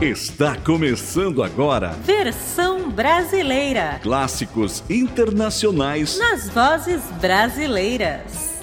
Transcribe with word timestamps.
Está 0.00 0.56
começando 0.56 1.42
agora. 1.42 1.88
Versão 2.04 2.88
brasileira. 2.88 3.98
Clássicos 4.02 4.82
internacionais 4.88 6.18
nas 6.18 6.48
vozes 6.48 7.02
brasileiras. 7.20 8.62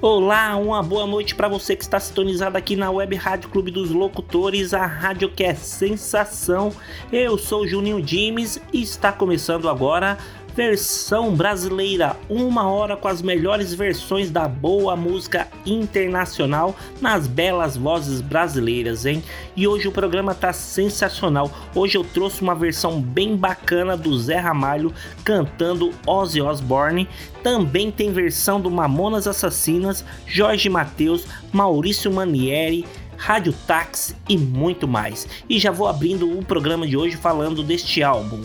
Olá, 0.00 0.54
uma 0.56 0.82
boa 0.82 1.06
noite 1.06 1.34
para 1.34 1.48
você 1.48 1.74
que 1.74 1.82
está 1.82 1.98
sintonizado 1.98 2.58
aqui 2.58 2.76
na 2.76 2.90
Web 2.90 3.16
Rádio 3.16 3.48
Clube 3.48 3.70
dos 3.70 3.90
Locutores, 3.90 4.74
a 4.74 4.84
rádio 4.84 5.30
que 5.30 5.42
é 5.42 5.54
sensação. 5.54 6.70
Eu 7.10 7.38
sou 7.38 7.62
o 7.62 7.66
Juninho 7.66 8.02
Dimes 8.02 8.60
e 8.70 8.82
está 8.82 9.10
começando 9.10 9.68
agora 9.68 10.18
versão 10.54 11.34
brasileira, 11.34 12.16
uma 12.28 12.70
hora 12.70 12.96
com 12.96 13.08
as 13.08 13.20
melhores 13.20 13.74
versões 13.74 14.30
da 14.30 14.46
boa 14.46 14.94
música 14.94 15.48
internacional 15.66 16.76
nas 17.00 17.26
belas 17.26 17.76
vozes 17.76 18.20
brasileiras, 18.20 19.04
hein? 19.04 19.22
E 19.56 19.66
hoje 19.66 19.88
o 19.88 19.92
programa 19.92 20.32
tá 20.34 20.52
sensacional. 20.52 21.50
Hoje 21.74 21.98
eu 21.98 22.04
trouxe 22.04 22.40
uma 22.40 22.54
versão 22.54 23.00
bem 23.00 23.36
bacana 23.36 23.96
do 23.96 24.16
Zé 24.16 24.36
Ramalho 24.36 24.94
cantando 25.24 25.92
Ozzy 26.06 26.40
Osbourne. 26.40 27.08
Também 27.42 27.90
tem 27.90 28.12
versão 28.12 28.60
do 28.60 28.70
Mamonas 28.70 29.26
Assassinas, 29.26 30.04
Jorge 30.24 30.68
Mateus, 30.68 31.26
Maurício 31.52 32.12
Manieri. 32.12 32.84
Rádio 33.16 33.54
Táxi 33.66 34.14
e 34.28 34.36
muito 34.36 34.88
mais. 34.88 35.26
E 35.48 35.58
já 35.58 35.70
vou 35.70 35.86
abrindo 35.86 36.36
o 36.36 36.44
programa 36.44 36.84
de 36.84 36.96
hoje 36.96 37.16
falando 37.16 37.62
deste 37.62 38.02
álbum. 38.02 38.42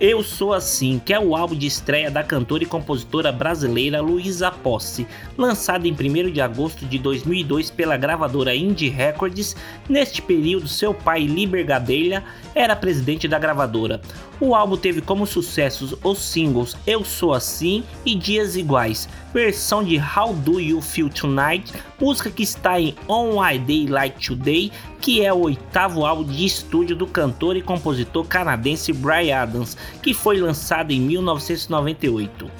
Eu 0.00 0.22
Sou 0.22 0.54
Assim, 0.54 1.02
que 1.04 1.12
é 1.12 1.18
o 1.18 1.34
álbum 1.34 1.56
de 1.56 1.66
estreia 1.66 2.08
da 2.08 2.22
cantora 2.22 2.62
e 2.62 2.66
compositora 2.66 3.32
brasileira 3.32 4.00
Luísa 4.00 4.48
Posse, 4.48 5.04
lançado 5.36 5.86
em 5.86 5.92
1 5.92 6.30
de 6.30 6.40
agosto 6.40 6.86
de 6.86 7.00
2002 7.00 7.72
pela 7.72 7.96
gravadora 7.96 8.54
Indie 8.54 8.88
Records. 8.88 9.56
Neste 9.88 10.22
período, 10.22 10.68
seu 10.68 10.94
pai, 10.94 11.24
Liber 11.24 11.66
Gadelha, 11.66 12.22
era 12.54 12.76
presidente 12.76 13.26
da 13.26 13.40
gravadora. 13.40 14.00
O 14.40 14.54
álbum 14.54 14.76
teve 14.76 15.00
como 15.00 15.26
sucessos 15.26 15.96
os 16.04 16.18
singles 16.20 16.76
Eu 16.86 17.04
Sou 17.04 17.34
Assim 17.34 17.82
e 18.06 18.14
Dias 18.14 18.54
Iguais, 18.54 19.08
versão 19.32 19.84
de 19.84 19.98
How 19.98 20.34
Do 20.34 20.60
You 20.60 20.80
Feel 20.80 21.10
Tonight, 21.10 21.72
música 22.00 22.30
que 22.30 22.42
está 22.42 22.80
em 22.80 22.94
On 23.08 23.44
I 23.44 23.58
Day 23.58 23.86
Like 23.86 24.26
Today, 24.26 24.72
que 25.00 25.24
é 25.24 25.32
o 25.32 25.40
oitavo 25.40 26.04
álbum 26.04 26.24
de 26.24 26.44
estúdio 26.44 26.96
do 26.96 27.06
cantor 27.06 27.56
e 27.56 27.62
compositor 27.62 28.24
canadense 28.24 28.92
Bryan 28.92 29.42
Adams, 29.42 29.76
que 30.02 30.14
foi 30.14 30.40
lançado 30.40 30.90
em 30.90 31.00
1998. 31.00 32.50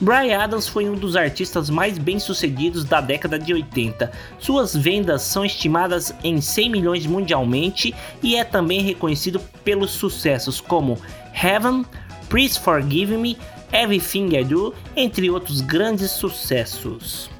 Bryan 0.00 0.38
Adams 0.38 0.66
foi 0.66 0.88
um 0.88 0.94
dos 0.94 1.14
artistas 1.14 1.68
mais 1.68 1.98
bem-sucedidos 1.98 2.84
da 2.84 3.02
década 3.02 3.38
de 3.38 3.52
80. 3.52 4.10
Suas 4.38 4.74
vendas 4.74 5.20
são 5.20 5.44
estimadas 5.44 6.14
em 6.24 6.40
100 6.40 6.70
milhões 6.70 7.06
mundialmente 7.06 7.94
e 8.22 8.34
é 8.34 8.42
também 8.42 8.80
reconhecido 8.80 9.38
pelos 9.62 9.90
sucessos 9.90 10.58
como 10.58 10.98
Heaven, 11.34 11.84
Please 12.30 12.58
Forgive 12.58 13.18
Me, 13.18 13.36
Everything 13.72 14.36
I 14.36 14.44
Do, 14.44 14.74
entre 14.96 15.30
outros 15.30 15.60
grandes 15.60 16.10
sucessos. 16.10 17.30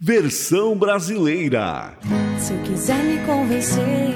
Versão 0.00 0.76
brasileira. 0.76 1.92
Se 2.38 2.54
eu 2.54 2.62
quiser 2.62 3.02
me 3.04 3.18
convencer, 3.26 4.14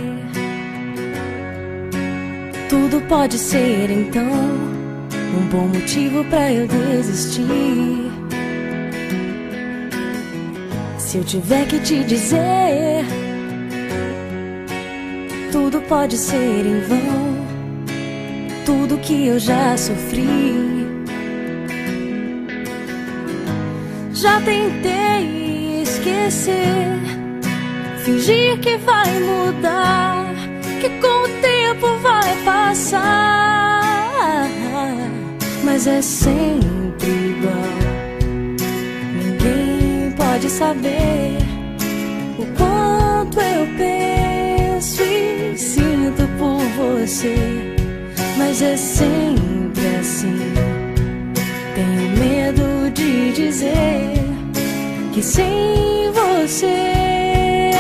tudo 2.69 3.01
pode 3.09 3.37
ser 3.37 3.91
então 3.91 4.23
um 4.25 5.47
bom 5.49 5.69
motivo 5.69 6.25
para 6.25 6.53
eu 6.53 6.67
desistir. 6.67 8.11
Se 10.99 11.19
eu 11.19 11.25
tiver 11.25 11.67
que 11.67 11.79
te 11.81 12.03
dizer, 12.05 13.05
tudo 15.51 15.83
pode 15.83 16.17
ser 16.17 16.65
em 16.65 16.81
vão, 16.81 17.37
tudo 18.65 18.97
que 18.99 19.27
eu 19.27 19.39
já 19.39 19.77
sofri. 19.77 20.82
Já 24.23 24.41
tentei 24.41 25.83
esquecer, 25.83 26.87
fingir 28.05 28.61
que 28.61 28.77
vai 28.79 29.19
mudar, 29.19 30.27
que 30.81 30.89
com 31.01 31.25
o 31.25 31.29
tempo 31.41 31.99
vai 31.99 32.37
passar 32.45 33.43
mas 35.73 35.87
é 35.87 36.03
sempre 36.03 37.09
igual. 37.09 37.55
Ninguém 39.15 40.13
pode 40.13 40.51
saber 40.51 41.39
o 42.39 42.45
quanto 42.59 43.41
eu 43.41 43.67
penso 43.79 45.03
e 45.03 45.57
sinto 45.57 46.29
por 46.39 46.61
você, 46.77 47.35
mas 48.37 48.61
é 48.61 48.77
sempre 48.77 49.97
assim. 49.99 50.82
Tenho 51.75 52.17
medo 52.19 52.91
de 52.93 53.33
dizer 53.33 54.15
que 55.13 55.23
sem 55.23 56.11
você 56.13 57.71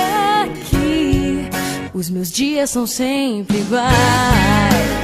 aqui, 0.42 1.48
os 1.92 2.10
meus 2.10 2.30
dias 2.30 2.70
são 2.70 2.86
sempre 2.86 3.58
iguais. 3.58 5.02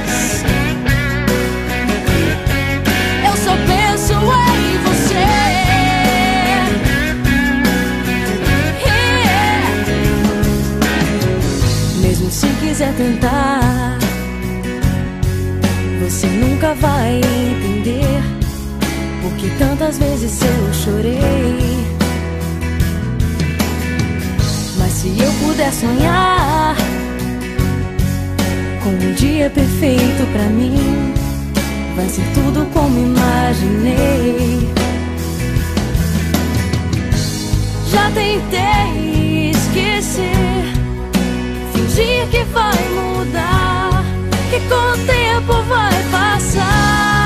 quiser 12.79 12.93
tentar, 12.93 13.97
você 15.99 16.27
nunca 16.27 16.73
vai 16.75 17.17
entender 17.17 17.68
porque 19.39 19.55
tantas 19.57 19.97
vezes 19.97 20.41
eu 20.41 20.73
chorei. 20.73 21.17
Mas 24.77 24.91
se 24.91 25.07
eu 25.17 25.31
puder 25.45 25.71
sonhar 25.71 26.75
com 28.83 28.89
um 28.89 29.13
dia 29.13 29.49
perfeito 29.49 30.27
pra 30.33 30.43
mim, 30.43 31.13
vai 31.95 32.09
ser 32.09 32.25
tudo 32.33 32.65
como 32.73 32.99
imaginei. 32.99 34.69
Já 37.89 38.11
tentei 38.11 39.51
esquecer 39.51 40.65
fingir 41.73 42.27
que 42.29 42.43
vai 42.51 42.89
mudar, 42.89 44.03
que 44.49 44.59
com 44.67 44.75
o 44.75 45.05
tempo 45.05 45.63
vai 45.63 46.03
passar. 46.11 47.18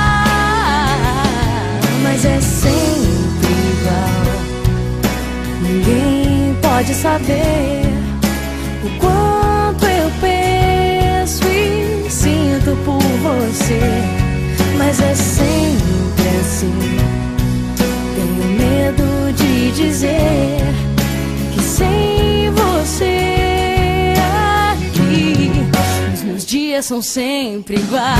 Pode 6.84 6.96
saber 6.96 7.82
o 8.84 9.00
quanto 9.00 9.86
eu 9.86 10.12
penso 10.20 11.42
e 11.48 12.10
sinto 12.10 12.76
por 12.84 13.00
você. 13.00 13.80
Mas 14.78 15.00
é 15.00 15.16
sempre 15.16 16.28
assim. 16.42 16.74
Tenho 18.16 18.58
medo 18.58 19.34
de 19.34 19.72
dizer 19.72 20.60
que 21.54 21.62
sem 21.62 22.52
você 22.52 23.34
dias 26.46 26.86
são 26.86 27.02
sempre 27.02 27.78
iguais. 27.78 28.14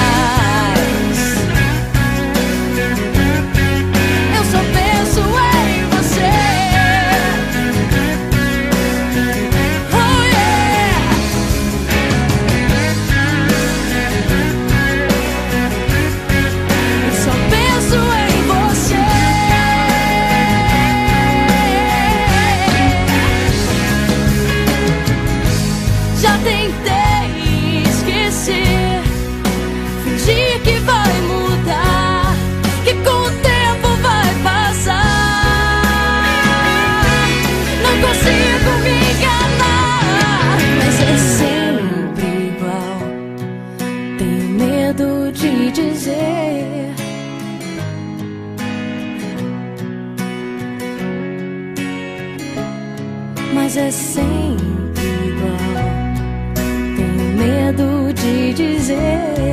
Te 58.96 59.53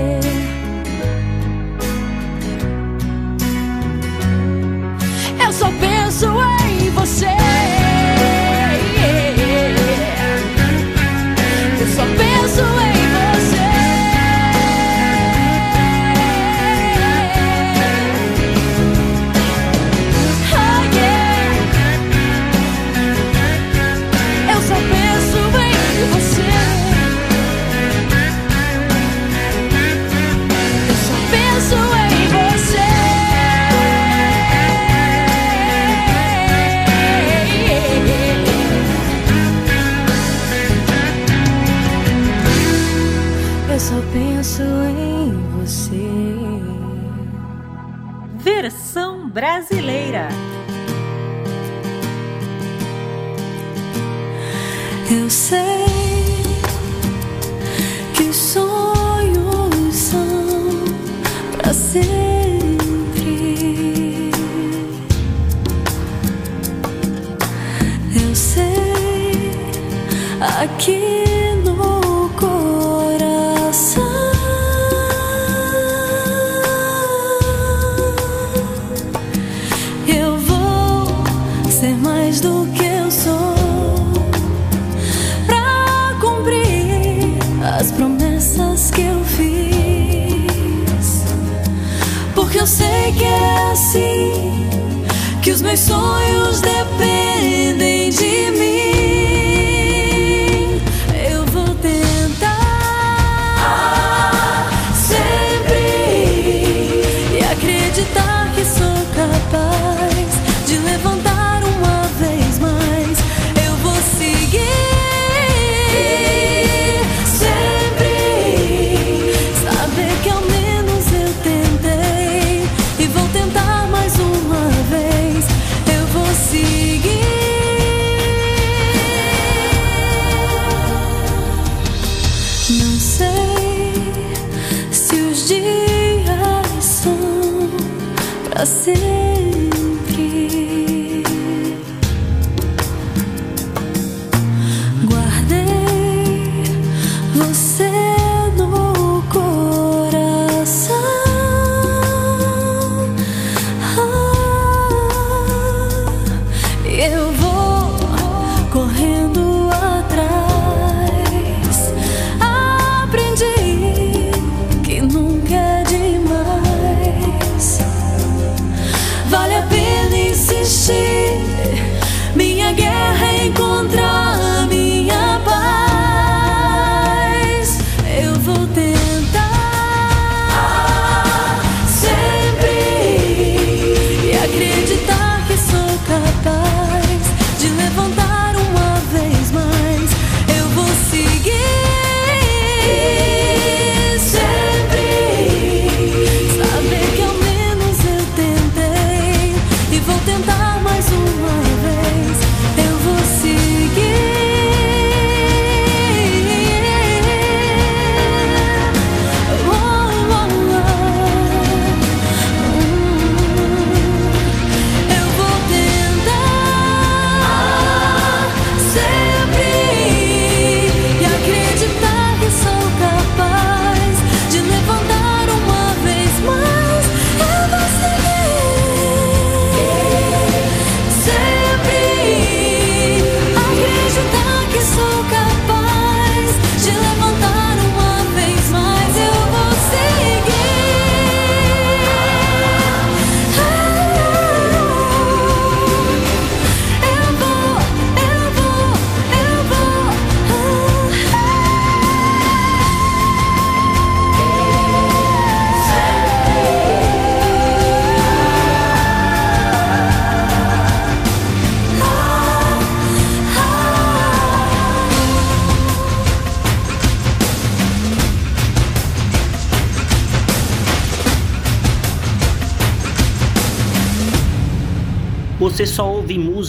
Você 138.61 138.93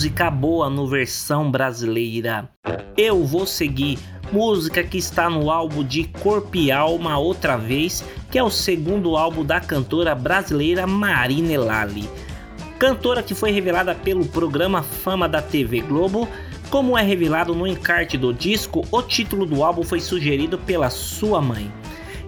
música 0.01 0.31
boa 0.31 0.67
no 0.67 0.87
versão 0.87 1.51
brasileira. 1.51 2.49
Eu 2.97 3.23
vou 3.23 3.45
seguir 3.45 3.99
música 4.31 4.83
que 4.83 4.97
está 4.97 5.29
no 5.29 5.51
álbum 5.51 5.83
de 5.83 6.05
Corpo 6.05 6.57
e 6.57 6.71
Alma 6.71 7.19
outra 7.19 7.55
vez, 7.55 8.03
que 8.31 8.39
é 8.39 8.43
o 8.43 8.49
segundo 8.49 9.15
álbum 9.15 9.45
da 9.45 9.61
cantora 9.61 10.15
brasileira 10.15 10.87
Marina 10.87 11.53
Elali. 11.53 12.09
Cantora 12.79 13.21
que 13.21 13.35
foi 13.35 13.51
revelada 13.51 13.93
pelo 13.93 14.25
programa 14.25 14.81
Fama 14.81 15.29
da 15.29 15.39
TV 15.39 15.81
Globo, 15.81 16.27
como 16.71 16.97
é 16.97 17.03
revelado 17.03 17.53
no 17.53 17.67
encarte 17.67 18.17
do 18.17 18.33
disco, 18.33 18.83
o 18.91 19.03
título 19.03 19.45
do 19.45 19.63
álbum 19.63 19.83
foi 19.83 19.99
sugerido 19.99 20.57
pela 20.57 20.89
sua 20.89 21.39
mãe. 21.39 21.71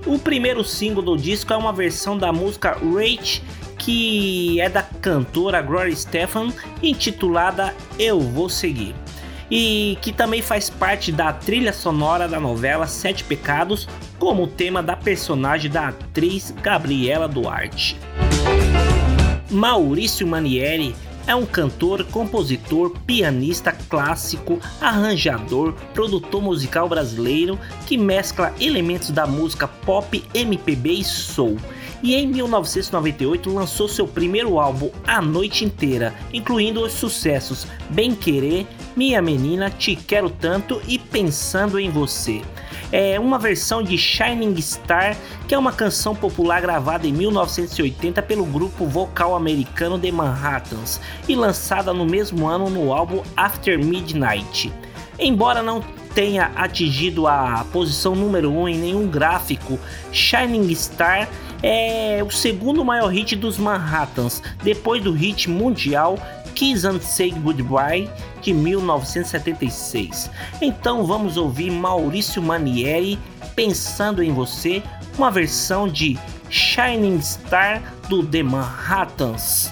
O 0.06 0.20
primeiro 0.20 0.64
single 0.64 1.02
do 1.02 1.18
disco 1.18 1.52
é 1.52 1.58
uma 1.58 1.74
versão 1.74 2.20
da 2.20 2.32
música 2.32 2.78
Rage, 2.94 3.42
que 3.84 4.62
é 4.62 4.70
da 4.70 4.82
cantora 4.82 5.62
Gloria 5.62 5.94
Stefan, 5.94 6.54
intitulada 6.82 7.76
Eu 8.00 8.20
Vou 8.20 8.48
Seguir 8.48 8.96
e 9.52 9.98
que 10.02 10.14
também 10.14 10.42
faz 10.42 10.70
parte 10.70 11.12
da 11.12 11.34
trilha 11.34 11.74
sonora 11.74 12.28
da 12.28 12.40
novela 12.40 12.88
Sete 12.88 13.24
Pecados, 13.26 13.88
como 14.18 14.48
tema 14.48 14.82
da 14.82 14.96
personagem 14.96 15.70
da 15.70 15.90
atriz 15.90 16.52
Gabriela 16.62 17.28
Duarte. 17.28 17.98
Maurício 19.52 20.26
Manieri 20.26 20.96
é 21.28 21.36
um 21.36 21.46
cantor, 21.46 22.06
compositor, 22.06 22.98
pianista 23.06 23.72
clássico, 23.90 24.60
arranjador, 24.82 25.74
produtor 25.94 26.42
musical 26.42 26.90
brasileiro 26.90 27.60
que 27.86 27.98
mescla 27.98 28.54
elementos 28.60 29.12
da 29.12 29.28
música 29.28 29.68
pop, 29.68 30.24
MPB 30.34 30.94
e 30.94 31.04
soul 31.04 31.58
e 32.04 32.14
em 32.16 32.28
1998 32.28 33.50
lançou 33.52 33.88
seu 33.88 34.06
primeiro 34.06 34.60
álbum 34.60 34.92
A 35.08 35.22
Noite 35.22 35.64
Inteira, 35.64 36.14
incluindo 36.34 36.82
os 36.82 36.92
sucessos 36.92 37.66
Bem 37.90 38.14
Querer, 38.14 38.68
Minha 38.94 39.22
Menina, 39.22 39.70
Te 39.70 39.96
Quero 39.96 40.30
Tanto 40.30 40.82
e 40.86 41.00
Pensando 41.00 41.80
em 41.80 41.90
Você. 41.90 42.42
É 42.92 43.20
uma 43.20 43.40
versão 43.40 43.82
de 43.82 43.98
Shining 43.98 44.62
Star, 44.62 45.18
que 45.48 45.56
é 45.56 45.58
uma 45.58 45.72
canção 45.72 46.14
popular 46.14 46.62
gravada 46.62 47.08
em 47.08 47.14
1980 47.14 48.22
pelo 48.22 48.46
grupo 48.46 48.86
vocal 48.86 49.34
americano 49.36 49.98
The 49.98 50.12
Manhattans 50.12 51.00
e 51.28 51.36
lançada 51.36 51.94
no 51.94 52.06
mesmo 52.06 52.46
ano 52.48 52.70
no 52.70 52.94
álbum 52.94 53.24
After 53.36 53.84
Midnight. 53.84 54.72
Embora 55.18 55.64
não 55.64 55.82
tenha 56.14 56.52
atingido 56.56 57.26
a 57.26 57.66
posição 57.72 58.16
número 58.16 58.52
1 58.52 58.60
um 58.60 58.68
em 58.68 58.78
nenhum 58.78 59.08
gráfico, 59.08 59.80
Shining 60.12 60.74
Star 60.76 61.28
é 61.64 62.22
o 62.22 62.30
segundo 62.30 62.84
maior 62.84 63.08
hit 63.08 63.36
dos 63.38 63.58
Manhattans, 63.58 64.44
depois 64.62 65.02
do 65.02 65.14
hit 65.14 65.50
mundial 65.50 66.20
Kiss 66.54 66.86
and 66.86 67.00
Say 67.00 67.32
Goodbye 67.32 68.10
de 68.42 68.54
1976. 68.54 70.30
Então 70.62 71.06
vamos 71.06 71.38
ouvir 71.38 71.72
Maurício 71.72 72.42
Manieri 72.42 73.18
Pensando 73.56 74.22
em 74.24 74.34
Você, 74.34 74.84
uma 75.18 75.32
versão 75.32 75.88
de 75.88 76.18
Shining 76.50 77.22
Star 77.22 77.82
do 78.10 78.26
The 78.26 78.44
Manhattans. 78.44 79.72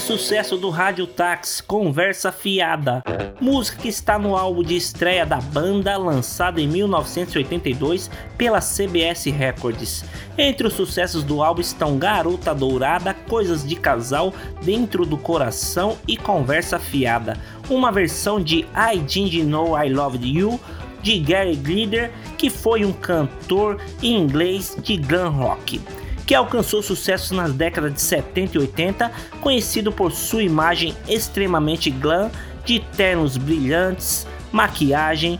Sucesso 0.00 0.56
do 0.56 0.70
Rádio 0.70 1.06
Tax, 1.06 1.60
Conversa 1.60 2.32
Fiada, 2.32 3.02
música 3.40 3.82
que 3.82 3.88
está 3.88 4.18
no 4.18 4.36
álbum 4.36 4.62
de 4.62 4.74
estreia 4.74 5.26
da 5.26 5.40
banda, 5.40 5.96
lançado 5.96 6.58
em 6.58 6.66
1982 6.66 8.10
pela 8.36 8.60
CBS 8.60 9.26
Records. 9.26 10.04
Entre 10.36 10.66
os 10.66 10.72
sucessos 10.72 11.22
do 11.22 11.42
álbum 11.42 11.60
estão 11.60 11.98
Garota 11.98 12.54
Dourada, 12.54 13.14
Coisas 13.14 13.66
de 13.66 13.76
Casal, 13.76 14.32
Dentro 14.62 15.04
do 15.04 15.16
Coração 15.16 15.96
e 16.08 16.16
Conversa 16.16 16.78
Fiada, 16.78 17.38
uma 17.68 17.92
versão 17.92 18.42
de 18.42 18.66
I 18.74 18.98
Didn't 18.98 19.44
Know 19.44 19.80
I 19.80 19.92
Loved 19.92 20.26
You 20.26 20.58
de 21.02 21.18
Gary 21.18 21.56
Glitter, 21.56 22.10
que 22.38 22.48
foi 22.48 22.84
um 22.84 22.92
cantor 22.92 23.80
inglês 24.02 24.76
de 24.82 24.96
glam 24.96 25.30
rock 25.30 25.80
que 26.26 26.34
alcançou 26.34 26.82
sucesso 26.82 27.34
nas 27.34 27.52
décadas 27.52 27.94
de 27.94 28.00
70 28.00 28.56
e 28.56 28.60
80, 28.60 29.12
conhecido 29.40 29.92
por 29.92 30.12
sua 30.12 30.42
imagem 30.42 30.94
extremamente 31.08 31.90
glam, 31.90 32.30
de 32.64 32.80
ternos 32.96 33.36
brilhantes, 33.36 34.26
maquiagem, 34.50 35.38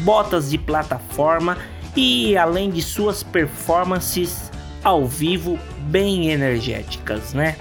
botas 0.00 0.50
de 0.50 0.58
plataforma 0.58 1.56
e 1.96 2.36
além 2.36 2.70
de 2.70 2.82
suas 2.82 3.22
performances 3.22 4.50
ao 4.84 5.06
vivo 5.06 5.58
bem 5.88 6.30
energéticas, 6.30 7.32
né? 7.32 7.56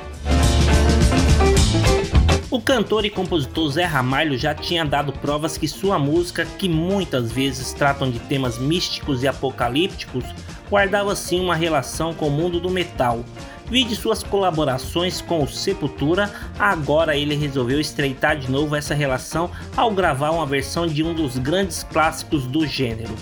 O 2.51 2.61
cantor 2.61 3.05
e 3.05 3.09
compositor 3.09 3.69
Zé 3.71 3.83
Ramalho 3.83 4.37
já 4.37 4.53
tinha 4.53 4.85
dado 4.85 5.11
provas 5.11 5.57
que 5.57 5.67
sua 5.67 5.99
música, 5.99 6.45
que 6.57 6.69
muitas 6.69 7.31
vezes 7.31 7.73
tratam 7.73 8.09
de 8.09 8.19
temas 8.19 8.57
místicos 8.57 9.23
e 9.23 9.27
apocalípticos, 9.27 10.23
guardava 10.69 11.15
sim 11.15 11.39
uma 11.39 11.55
relação 11.55 12.13
com 12.13 12.27
o 12.27 12.31
mundo 12.31 12.59
do 12.59 12.69
metal. 12.69 13.23
Vide 13.69 13.95
suas 13.95 14.21
colaborações 14.21 15.21
com 15.21 15.43
o 15.43 15.47
Sepultura, 15.47 16.31
agora 16.59 17.17
ele 17.17 17.35
resolveu 17.35 17.79
estreitar 17.79 18.37
de 18.37 18.49
novo 18.51 18.75
essa 18.75 18.93
relação 18.93 19.49
ao 19.75 19.89
gravar 19.91 20.29
uma 20.29 20.45
versão 20.45 20.85
de 20.85 21.01
um 21.01 21.13
dos 21.13 21.37
grandes 21.37 21.83
clássicos 21.83 22.45
do 22.45 22.65
gênero. 22.65 23.15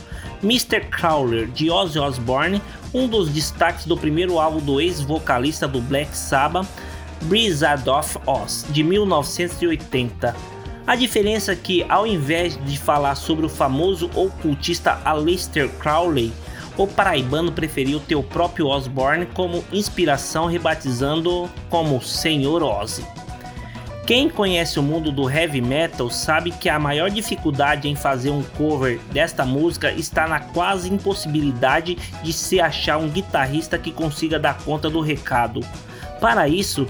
Mr. 0.43 0.81
Crawler 0.91 1.47
de 1.47 1.69
Ozzy 1.69 1.97
Osbourne, 1.97 2.61
um 2.93 3.07
dos 3.07 3.29
destaques 3.29 3.85
do 3.85 3.95
primeiro 3.95 4.37
álbum 4.37 4.59
do 4.59 4.81
ex-vocalista 4.81 5.65
do 5.65 5.79
Black 5.79 6.15
Sabbath, 6.15 6.67
Blizzard 7.23 7.89
of 7.89 8.17
Oz, 8.27 8.65
de 8.69 8.83
1980. 8.83 10.35
A 10.85 10.97
diferença 10.97 11.53
é 11.53 11.55
que, 11.55 11.85
ao 11.87 12.05
invés 12.05 12.59
de 12.65 12.77
falar 12.77 13.15
sobre 13.15 13.45
o 13.45 13.49
famoso 13.49 14.09
ocultista 14.13 14.99
Aleister 15.05 15.69
Crowley, 15.79 16.33
o 16.77 16.87
paraibano 16.87 17.51
preferiu 17.51 17.99
ter 17.99 18.15
o 18.15 18.23
próprio 18.23 18.67
Osborne 18.67 19.25
como 19.27 19.63
inspiração, 19.71 20.47
rebatizando 20.47 21.49
como 21.69 22.01
Senhor 22.01 22.63
Ozzy. 22.63 23.05
Quem 24.05 24.29
conhece 24.29 24.79
o 24.79 24.83
mundo 24.83 25.13
do 25.13 25.29
heavy 25.29 25.61
metal 25.61 26.09
sabe 26.09 26.51
que 26.51 26.67
a 26.67 26.77
maior 26.77 27.09
dificuldade 27.09 27.87
em 27.87 27.95
fazer 27.95 28.31
um 28.31 28.43
cover 28.43 28.99
desta 29.13 29.45
música 29.45 29.93
está 29.93 30.27
na 30.27 30.41
quase 30.41 30.91
impossibilidade 30.91 31.97
de 32.21 32.33
se 32.33 32.59
achar 32.59 32.97
um 32.97 33.07
guitarrista 33.07 33.77
que 33.77 33.93
consiga 33.93 34.37
dar 34.37 34.57
conta 34.57 34.89
do 34.89 34.99
recado. 34.99 35.61
Para 36.19 36.49
isso, 36.49 36.85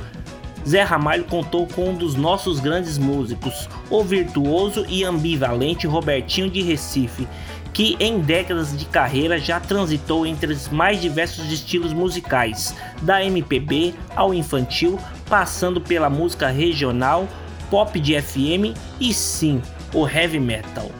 Zé 0.67 0.81
Ramalho 0.81 1.25
contou 1.25 1.67
com 1.67 1.89
um 1.89 1.95
dos 1.95 2.15
nossos 2.15 2.59
grandes 2.59 2.97
músicos, 2.97 3.69
o 3.91 4.03
virtuoso 4.03 4.85
e 4.87 5.03
ambivalente 5.03 5.85
Robertinho 5.85 6.49
de 6.49 6.63
Recife, 6.63 7.27
que 7.73 7.97
em 7.99 8.19
décadas 8.19 8.77
de 8.77 8.85
carreira 8.85 9.39
já 9.39 9.59
transitou 9.59 10.25
entre 10.25 10.53
os 10.53 10.69
mais 10.69 11.01
diversos 11.01 11.51
estilos 11.51 11.91
musicais, 11.91 12.75
da 13.01 13.23
MPB 13.23 13.95
ao 14.15 14.33
infantil, 14.33 14.99
passando 15.27 15.81
pela 15.81 16.09
música 16.09 16.49
regional, 16.49 17.27
pop 17.69 17.99
de 17.99 18.21
FM 18.21 18.77
e 18.99 19.13
sim, 19.13 19.61
o 19.93 20.07
heavy 20.07 20.39
metal. 20.39 20.91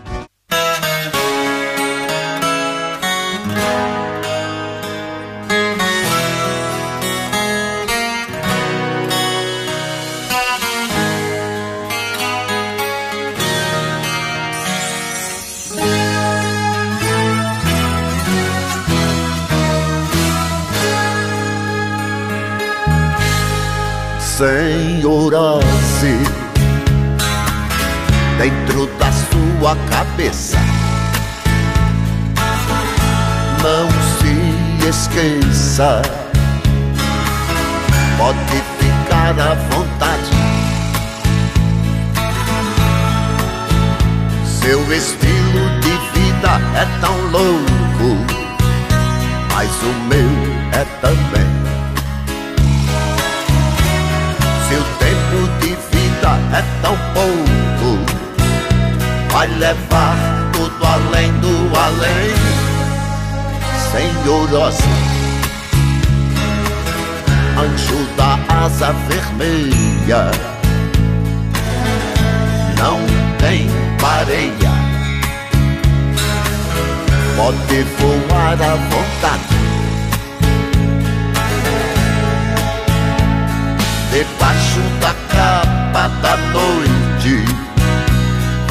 Sua 29.64 29.78
cabeça. 29.90 30.58
Não 33.64 33.90
se 34.20 34.90
esqueça, 34.90 36.02
pode 38.18 38.62
ficar 38.78 39.40
à 39.40 39.54
vontade. 39.70 40.32
Seu 44.46 44.82
estilo 44.92 45.70
de 45.80 46.20
vida 46.20 46.60
é 46.76 46.86
tão 47.00 47.16
louco, 47.32 48.18
mas 49.54 49.70
o 49.82 49.94
meu 50.10 50.30
é 50.74 50.84
também. 51.00 51.48
Seu 54.68 54.84
tempo 55.00 55.48
de 55.62 55.70
vida 55.98 56.38
é 56.52 56.82
tão 56.82 56.98
pouco 57.14 57.53
vai 59.44 59.48
levar 59.58 60.16
tudo 60.54 60.86
além 60.86 61.32
do 61.40 61.78
além, 61.78 62.34
Senhor 63.92 64.54
Ossi, 64.54 64.84
anjo 67.58 68.08
da 68.16 68.40
asa 68.64 68.94
vermelha, 69.10 70.32
não 72.78 73.00
tem 73.38 73.68
pareia, 74.00 74.72
pode 77.36 77.84
voar 78.00 78.54
à 78.54 78.76
vontade. 78.76 79.54
Debaixo 84.10 84.80
da 85.02 85.14
capa 85.36 86.08
da 86.22 86.38
noite 86.38 86.93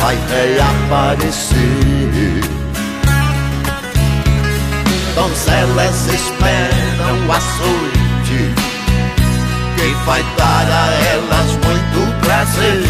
vai 0.03 0.19
reaparecer. 0.29 1.57
Donzelas 5.15 6.07
esperam 6.09 7.31
a 7.31 7.41
sorte, 7.41 8.55
quem 9.77 9.95
vai 10.05 10.23
dar 10.37 10.67
a 10.67 10.93
elas 11.15 11.51
muito 11.53 12.21
prazer. 12.21 12.83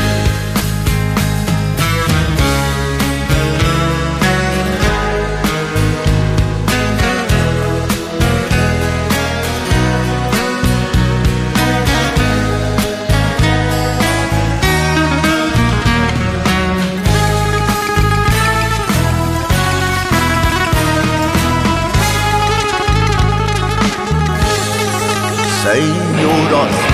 Senhorosa 25.62 26.88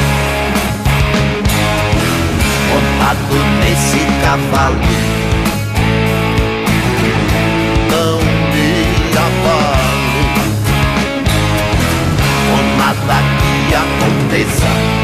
Montado 2.69 3.37
nesse 3.61 4.05
cavalo 4.23 4.77
Não 7.91 8.19
me 8.53 8.69
abalo. 9.17 10.23
Com 12.51 12.63
nada 12.77 13.19
que 13.39 13.75
aconteça 13.75 14.98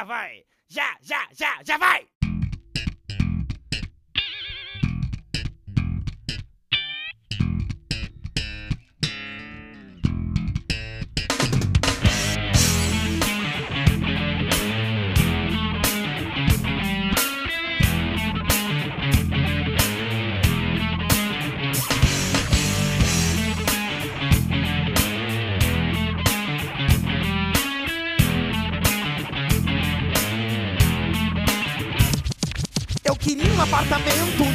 já 0.00 0.04
vai. 0.04 0.44
Já, 0.68 0.96
já, 1.02 1.28
já, 1.32 1.62
já 1.62 1.76
vai! 1.76 2.09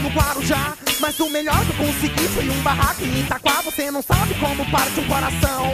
No 0.06 0.10
Guarujá. 0.10 0.76
Mas 1.00 1.20
o 1.20 1.30
melhor 1.30 1.60
que 1.66 1.72
eu 1.72 1.88
consegui 1.88 2.28
foi 2.30 2.50
um 2.50 2.62
barraco 2.62 3.04
em 3.04 3.22
Itaquá. 3.22 3.62
Você 3.62 3.92
não 3.92 4.02
sabe 4.02 4.34
como 4.36 4.70
parte 4.72 5.00
um 5.00 5.08
coração. 5.08 5.72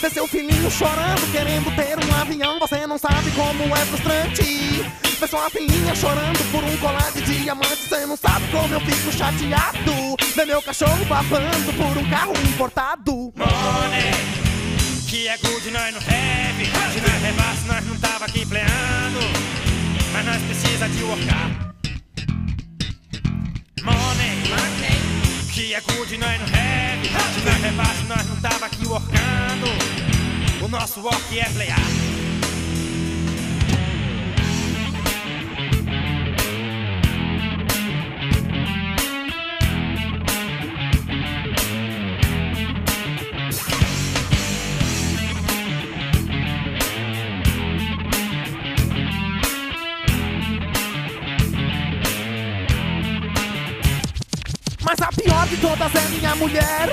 Ver 0.00 0.10
seu 0.10 0.26
filhinho 0.26 0.70
chorando, 0.70 1.32
querendo 1.32 1.74
ter 1.76 1.96
um 1.98 2.20
avião. 2.20 2.58
Você 2.58 2.86
não 2.86 2.98
sabe 2.98 3.30
como 3.32 3.64
é 3.74 3.86
frustrante. 3.86 4.84
Ver 5.18 5.28
sua 5.28 5.48
filhinha 5.50 5.94
chorando 5.94 6.50
por 6.50 6.64
um 6.64 6.76
colar 6.78 7.10
de 7.12 7.22
diamante. 7.22 7.88
Você 7.88 8.06
não 8.06 8.16
sabe 8.16 8.46
como 8.50 8.74
eu 8.74 8.80
fico 8.80 9.12
chateado. 9.12 10.16
Ver 10.34 10.46
meu 10.46 10.62
cachorro 10.62 11.04
babando 11.06 11.72
por 11.76 11.98
um 11.98 12.10
carro 12.10 12.34
importado. 12.48 13.32
Money, 13.36 14.12
que 15.08 15.28
é 15.28 15.36
good, 15.38 15.70
nós 15.70 15.94
não 15.94 16.00
have. 16.00 16.64
Se 16.92 17.00
nós 17.00 17.22
rebasse, 17.22 17.66
nós 17.66 17.86
não 17.86 17.98
tava 17.98 18.24
aqui 18.24 18.44
pleando. 18.44 19.20
Mas 20.12 20.24
nós 20.26 20.42
precisa 20.42 20.88
de 20.88 21.02
workar. 21.02 21.63
Money, 23.84 24.48
money, 24.48 25.52
que 25.52 25.74
é 25.74 25.80
good, 25.80 26.16
nós 26.16 26.40
não 26.40 26.46
have. 26.46 27.08
Se 27.34 27.40
nós 27.44 27.60
rebasse, 27.60 28.04
nós 28.04 28.26
não 28.26 28.36
tava 28.36 28.66
aqui 28.66 28.86
workando. 28.86 29.66
O 30.64 30.68
nosso 30.68 31.00
work 31.00 31.38
é 31.38 31.44
playar. 31.50 32.13
De 55.54 55.60
todas 55.60 55.94
é 55.94 56.08
minha 56.08 56.34
mulher. 56.34 56.88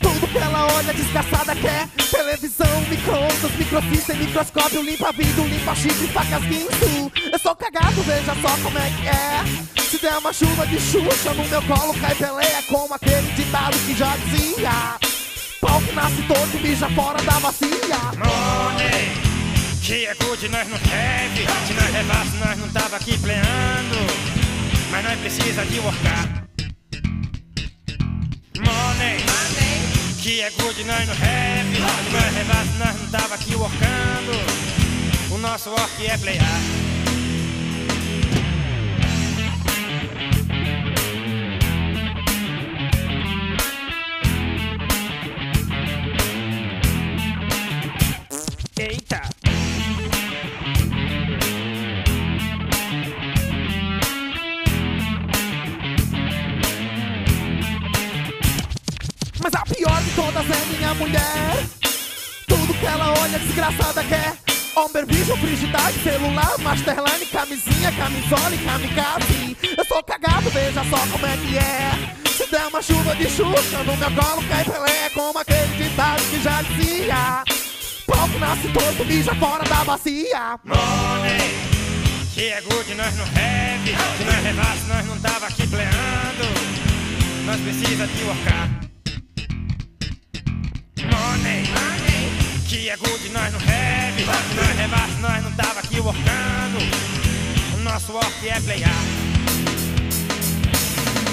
Tudo 0.00 0.28
que 0.28 0.38
ela 0.38 0.72
olha 0.74 0.92
desgraçada 0.92 1.56
quer 1.56 1.88
Televisão, 2.10 2.80
micro-ondas, 2.88 3.50
microfície, 3.56 4.14
microscópio 4.14 4.82
Limpa 4.82 5.10
vidro, 5.10 5.46
limpa 5.46 5.74
chifre, 5.74 6.06
facas, 6.08 6.44
guinso 6.44 7.10
Eu 7.32 7.38
sou 7.38 7.56
cagado, 7.56 8.02
veja 8.02 8.34
só 8.34 8.62
como 8.62 8.78
é 8.78 8.90
que 8.90 9.08
é 9.08 9.82
Se 9.82 9.98
der 9.98 10.18
uma 10.18 10.32
chuva 10.34 10.66
de 10.66 10.78
xuxa 10.78 11.32
no 11.32 11.44
meu 11.46 11.62
colo 11.62 11.94
Cai 11.98 12.14
peleia 12.14 12.62
como 12.68 12.92
aquele 12.92 13.32
ditado 13.32 13.76
que 13.86 13.94
já 13.96 14.14
dizia 14.16 14.70
Pau 15.60 15.80
que 15.80 15.92
nasce 15.92 16.22
todo 16.28 16.62
mija 16.62 16.88
fora 16.90 17.20
da 17.22 17.40
bacia 17.40 17.98
Money, 18.18 19.26
que 19.82 20.06
é 20.06 20.14
good, 20.14 20.48
nós 20.50 20.68
não 20.68 20.76
have. 20.76 21.66
Se 21.66 21.72
nós 21.72 21.90
rebasse, 21.90 22.36
nós 22.36 22.58
não 22.58 22.68
tava 22.68 22.96
aqui 22.96 23.16
pleando. 23.18 23.96
Mas 24.90 25.04
nós 25.04 25.18
precisa 25.20 25.64
de 25.64 25.80
workar. 25.80 26.35
Money, 28.58 29.18
que 30.22 30.40
é 30.40 30.50
good, 30.50 30.82
nós 30.84 31.06
não 31.06 31.14
have. 31.14 31.74
Se 31.74 32.10
nós 32.10 32.34
rebasse, 32.34 32.70
nós 32.78 33.00
não 33.00 33.08
tava 33.10 33.34
aqui 33.34 33.54
workando. 33.54 34.32
O 35.30 35.38
nosso 35.38 35.70
work 35.70 36.06
é 36.06 36.16
playar. 36.16 36.60
Mulher 61.06 61.64
Tudo 62.46 62.74
que 62.74 62.86
ela 62.86 63.14
olha 63.20 63.38
desgraçada 63.38 64.04
quer 64.04 64.34
Homem 64.74 65.06
vision, 65.06 65.38
frigidade, 65.38 66.02
celular, 66.02 66.58
masterline, 66.58 67.24
camisinha, 67.32 67.90
camisola 67.92 68.54
e 68.54 68.58
kamikaze 68.58 69.56
Eu 69.78 69.84
sou 69.86 70.02
cagado, 70.02 70.50
veja 70.50 70.84
só 70.84 70.98
como 71.10 71.26
é 71.26 71.36
que 71.38 71.56
é 71.56 72.30
Se 72.30 72.50
der 72.50 72.66
uma 72.66 72.82
chuva 72.82 73.14
de 73.14 73.24
xuxa 73.24 73.82
no 73.84 73.96
meu 73.96 74.10
colo 74.10 74.42
cai 74.48 74.64
Pelé 74.64 75.10
Como 75.14 75.38
aquele 75.38 75.76
ditado 75.76 76.22
que 76.30 76.42
já 76.42 76.62
dizia 76.62 77.44
Pau 78.06 78.28
nasce 78.38 78.68
torto, 78.68 79.04
mija 79.04 79.34
fora 79.36 79.64
da 79.64 79.84
bacia 79.84 80.60
Money, 80.64 81.66
que 82.34 82.48
é 82.48 82.60
good, 82.60 82.94
nós 82.94 83.14
não 83.16 83.24
have. 83.24 83.96
Se 84.18 84.24
nós 84.24 84.44
rebasse, 84.44 84.86
nós 84.88 85.06
não 85.06 85.18
tava 85.20 85.46
aqui 85.46 85.66
pleando. 85.66 86.44
Nós 87.46 87.60
precisa 87.62 88.06
de 88.06 88.24
workar. 88.24 88.85
Money, 91.36 91.64
que 92.66 92.88
é 92.88 92.96
good, 92.96 93.28
nós 93.28 93.52
não. 93.52 93.60
Se 93.60 94.54
nós 94.54 94.76
rebasse, 94.78 95.20
nós 95.20 95.44
não 95.44 95.52
tava 95.52 95.80
aqui 95.80 96.00
workando. 96.00 96.78
O 97.74 97.82
nosso 97.82 98.12
work 98.12 98.48
é 98.48 98.60
playar. 98.60 99.02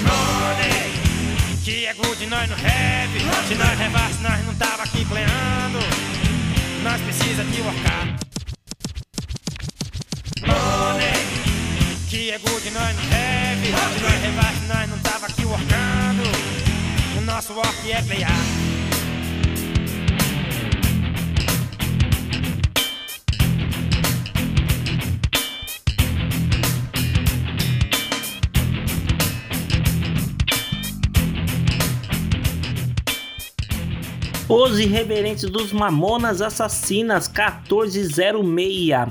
Money, 0.04 0.92
que 1.64 1.86
é 1.86 1.94
good, 1.94 2.26
nós 2.26 2.50
não 2.50 2.56
have. 2.56 3.48
Se 3.48 3.54
nós 3.54 3.78
rebasse, 3.78 4.20
nós 4.20 4.44
não 4.46 4.54
tava 4.54 4.82
aqui 4.82 5.04
pleando. 5.06 5.78
Nós 6.82 7.00
precisa 7.00 7.44
de 7.44 7.60
workar. 7.62 8.06
Money, 10.46 11.26
que 12.10 12.30
é 12.30 12.38
good, 12.38 12.70
nós 12.70 12.96
não 12.96 13.04
have. 13.04 13.66
Se 13.94 14.00
nós 14.02 14.22
rebasse, 14.22 14.60
nós 14.68 14.90
não 14.90 14.98
tava 14.98 15.26
aqui 15.26 15.44
workando. 15.46 16.24
O 17.16 17.20
nosso 17.22 17.54
work 17.54 17.90
é 17.90 18.02
playar. 18.02 18.73
Os 34.46 34.78
Irreverentes 34.78 35.48
dos 35.48 35.72
Mamonas 35.72 36.42
Assassinas 36.42 37.26
1406, 37.28 39.08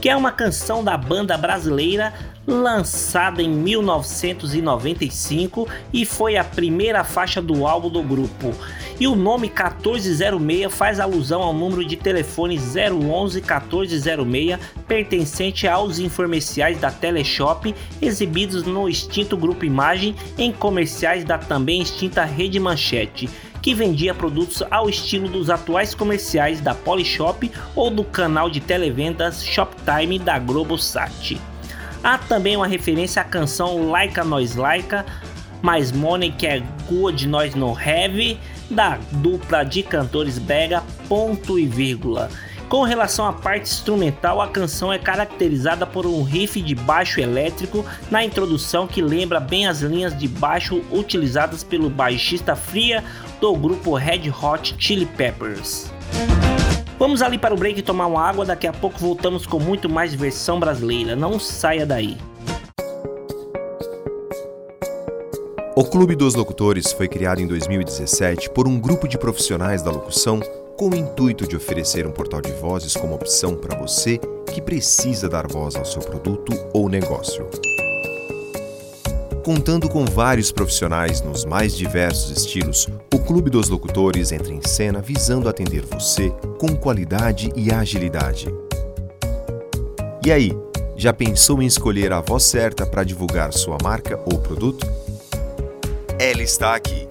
que 0.00 0.08
é 0.08 0.16
uma 0.16 0.32
canção 0.32 0.82
da 0.82 0.96
banda 0.96 1.36
brasileira 1.36 2.14
lançada 2.46 3.42
em 3.42 3.50
1995 3.50 5.68
e 5.92 6.06
foi 6.06 6.38
a 6.38 6.44
primeira 6.44 7.04
faixa 7.04 7.42
do 7.42 7.66
álbum 7.66 7.90
do 7.90 8.02
grupo. 8.02 8.54
E 8.98 9.06
o 9.06 9.14
nome 9.14 9.48
1406 9.48 10.72
faz 10.72 10.98
alusão 10.98 11.42
ao 11.42 11.52
número 11.52 11.84
de 11.84 11.96
telefone 11.96 12.58
011 12.58 13.42
1406 13.42 14.58
pertencente 14.88 15.68
aos 15.68 15.98
informeciais 15.98 16.80
da 16.80 16.90
Teleshop 16.90 17.74
exibidos 18.00 18.64
no 18.64 18.88
extinto 18.88 19.36
Grupo 19.36 19.66
Imagem 19.66 20.16
em 20.38 20.50
comerciais 20.50 21.24
da 21.24 21.36
também 21.36 21.82
extinta 21.82 22.24
Rede 22.24 22.58
Manchete 22.58 23.28
que 23.66 23.74
vendia 23.74 24.14
produtos 24.14 24.62
ao 24.70 24.88
estilo 24.88 25.28
dos 25.28 25.50
atuais 25.50 25.92
comerciais 25.92 26.60
da 26.60 26.72
Polishop 26.72 27.50
ou 27.74 27.90
do 27.90 28.04
canal 28.04 28.48
de 28.48 28.60
televendas 28.60 29.44
Shoptime 29.44 30.20
da 30.20 30.38
Globosat. 30.38 31.36
Há 32.00 32.16
também 32.16 32.56
uma 32.56 32.68
referência 32.68 33.20
à 33.22 33.24
canção 33.24 33.90
Like 33.90 34.20
a 34.20 34.24
Nós 34.24 34.54
Laika, 34.54 35.04
Mais 35.62 35.90
Money 35.90 36.30
que 36.30 36.46
é 36.46 36.62
Good 36.88 37.26
Nós 37.26 37.56
No 37.56 37.76
Have, 37.76 38.38
da 38.70 39.00
dupla 39.10 39.64
de 39.64 39.82
cantores 39.82 40.38
Bega, 40.38 40.84
ponto 41.08 41.58
e 41.58 41.66
vírgula. 41.66 42.30
Com 42.68 42.82
relação 42.82 43.24
à 43.26 43.32
parte 43.32 43.70
instrumental, 43.70 44.40
a 44.40 44.48
canção 44.48 44.92
é 44.92 44.98
caracterizada 44.98 45.86
por 45.86 46.04
um 46.04 46.22
riff 46.24 46.60
de 46.60 46.74
baixo 46.74 47.20
elétrico 47.20 47.86
na 48.10 48.24
introdução 48.24 48.88
que 48.88 49.00
lembra 49.00 49.38
bem 49.38 49.68
as 49.68 49.82
linhas 49.82 50.16
de 50.18 50.26
baixo 50.26 50.82
utilizadas 50.90 51.62
pelo 51.62 51.88
baixista 51.88 52.56
Fria 52.56 53.04
do 53.40 53.54
grupo 53.54 53.94
Red 53.94 54.30
Hot 54.30 54.74
Chili 54.78 55.06
Peppers. 55.06 55.92
Vamos 56.98 57.22
ali 57.22 57.38
para 57.38 57.54
o 57.54 57.56
break 57.56 57.82
tomar 57.82 58.06
uma 58.06 58.26
água, 58.26 58.44
daqui 58.44 58.66
a 58.66 58.72
pouco 58.72 58.98
voltamos 58.98 59.46
com 59.46 59.60
muito 59.60 59.88
mais 59.88 60.12
versão 60.12 60.58
brasileira. 60.58 61.14
Não 61.14 61.38
saia 61.38 61.86
daí. 61.86 62.16
O 65.76 65.84
Clube 65.84 66.16
dos 66.16 66.34
Locutores 66.34 66.90
foi 66.92 67.06
criado 67.06 67.40
em 67.40 67.46
2017 67.46 68.50
por 68.50 68.66
um 68.66 68.80
grupo 68.80 69.06
de 69.06 69.18
profissionais 69.18 69.82
da 69.82 69.90
locução 69.90 70.40
com 70.76 70.90
o 70.90 70.94
intuito 70.94 71.46
de 71.46 71.56
oferecer 71.56 72.06
um 72.06 72.12
portal 72.12 72.40
de 72.40 72.52
vozes 72.52 72.94
como 72.94 73.14
opção 73.14 73.56
para 73.56 73.76
você 73.78 74.18
que 74.52 74.60
precisa 74.60 75.28
dar 75.28 75.46
voz 75.46 75.74
ao 75.74 75.84
seu 75.84 76.02
produto 76.02 76.52
ou 76.72 76.88
negócio. 76.88 77.48
Contando 79.44 79.88
com 79.88 80.04
vários 80.04 80.52
profissionais 80.52 81.22
nos 81.22 81.44
mais 81.44 81.76
diversos 81.76 82.36
estilos, 82.36 82.88
o 83.14 83.18
Clube 83.18 83.48
dos 83.48 83.68
Locutores 83.68 84.32
entra 84.32 84.52
em 84.52 84.60
cena 84.66 85.00
visando 85.00 85.48
atender 85.48 85.82
você 85.86 86.30
com 86.58 86.76
qualidade 86.76 87.52
e 87.54 87.72
agilidade. 87.72 88.52
E 90.24 90.32
aí, 90.32 90.52
Já 90.98 91.12
pensou 91.12 91.60
em 91.60 91.66
escolher 91.66 92.10
a 92.10 92.22
voz 92.22 92.42
certa 92.44 92.86
para 92.86 93.04
divulgar 93.04 93.52
sua 93.52 93.76
marca 93.82 94.18
ou 94.24 94.38
produto? 94.38 94.86
Ela 96.18 96.42
está 96.42 96.74
aqui. 96.74 97.06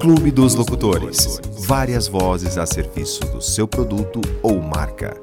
Clube 0.00 0.30
dos 0.30 0.54
Locutores. 0.54 1.40
Várias 1.66 2.06
vozes 2.06 2.58
a 2.58 2.66
serviço 2.66 3.20
do 3.32 3.40
seu 3.40 3.66
produto 3.66 4.20
ou 4.42 4.60
marca. 4.60 5.18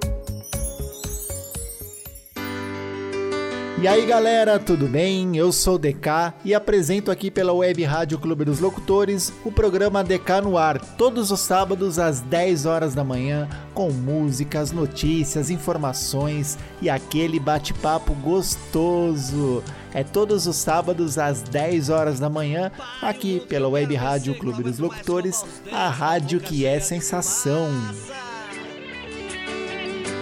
E 3.79 3.87
aí 3.87 4.05
galera, 4.05 4.57
tudo 4.59 4.87
bem? 4.87 5.35
Eu 5.35 5.51
sou 5.51 5.75
o 5.75 5.77
DK 5.77 6.33
e 6.45 6.55
apresento 6.55 7.11
aqui 7.11 7.29
pela 7.29 7.53
Web 7.53 7.83
Rádio 7.83 8.17
Clube 8.17 8.45
dos 8.45 8.59
Locutores 8.59 9.31
o 9.43 9.51
programa 9.51 10.03
DK 10.03 10.41
no 10.41 10.57
ar, 10.57 10.79
todos 10.79 11.31
os 11.31 11.41
sábados 11.41 11.99
às 11.99 12.21
10 12.21 12.65
horas 12.65 12.95
da 12.95 13.03
manhã, 13.03 13.47
com 13.73 13.91
músicas, 13.91 14.71
notícias, 14.71 15.49
informações 15.49 16.57
e 16.81 16.89
aquele 16.89 17.39
bate-papo 17.39 18.13
gostoso. 18.13 19.61
É 19.93 20.03
todos 20.03 20.47
os 20.47 20.55
sábados 20.55 21.17
às 21.17 21.41
10 21.43 21.89
horas 21.89 22.19
da 22.19 22.29
manhã, 22.29 22.71
aqui 23.01 23.39
pela 23.41 23.67
Web 23.67 23.93
Rádio 23.95 24.35
Clube 24.35 24.63
dos 24.63 24.79
Locutores, 24.79 25.45
a 25.71 25.87
rádio 25.89 26.39
que 26.39 26.65
é 26.65 26.79
sensação. 26.79 27.69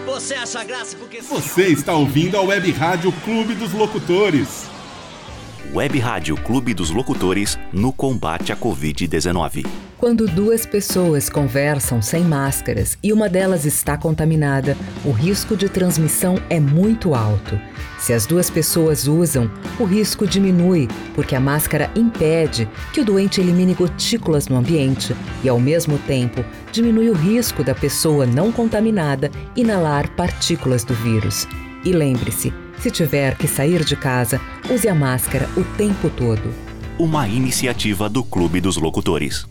Você 0.06 0.34
acha 0.34 0.64
graça 0.64 0.98
porque. 0.98 1.22
Você 1.22 1.68
está 1.68 1.94
ouvindo 1.94 2.36
a 2.36 2.42
Web 2.42 2.70
Rádio 2.72 3.14
Clube 3.24 3.56
dos 3.56 3.72
Locutores. 3.72 4.71
Web 5.74 6.00
Rádio 6.00 6.36
Clube 6.36 6.74
dos 6.74 6.90
Locutores 6.90 7.58
no 7.72 7.94
combate 7.94 8.52
à 8.52 8.58
Covid-19. 8.58 9.66
Quando 9.98 10.28
duas 10.28 10.66
pessoas 10.66 11.30
conversam 11.30 12.02
sem 12.02 12.26
máscaras 12.26 12.98
e 13.02 13.14
uma 13.14 13.30
delas 13.30 13.66
está 13.66 13.96
contaminada, 13.96 14.76
o 15.06 15.12
risco 15.12 15.56
de 15.56 15.70
transmissão 15.70 16.36
é 16.50 16.60
muito 16.60 17.16
alto. 17.16 17.58
Se 17.98 18.12
as 18.12 18.26
duas 18.26 18.50
pessoas 18.50 19.08
usam, 19.08 19.50
o 19.80 19.86
risco 19.86 20.28
diminui, 20.28 20.90
porque 21.16 21.38
a 21.38 21.40
máscara 21.40 21.90
impede 21.96 22.68
que 22.92 23.00
o 23.00 23.06
doente 23.06 23.40
elimine 23.40 23.74
gotículas 23.74 24.50
no 24.50 24.58
ambiente 24.58 25.16
e, 25.42 25.48
ao 25.48 25.60
mesmo 25.60 25.98
tempo, 26.00 26.44
diminui 26.74 27.10
o 27.10 27.16
risco 27.16 27.64
da 27.64 27.74
pessoa 27.74 28.26
não 28.26 28.52
contaminada 28.52 29.32
inalar 29.56 30.14
partículas 30.18 30.84
do 30.84 30.94
vírus. 30.96 31.48
E 31.86 31.94
lembre-se, 31.94 32.54
se 32.82 32.90
tiver 32.90 33.38
que 33.38 33.48
sair 33.48 33.86
de 33.86 33.96
casa, 33.96 34.42
use 34.70 34.90
a 34.90 34.96
máscara 34.96 35.48
o 35.56 35.64
tempo 35.78 36.10
todo. 36.10 36.52
Uma 36.98 37.28
iniciativa 37.28 38.10
do 38.10 38.24
Clube 38.24 38.60
dos 38.60 38.78
Locutores. 38.78 39.51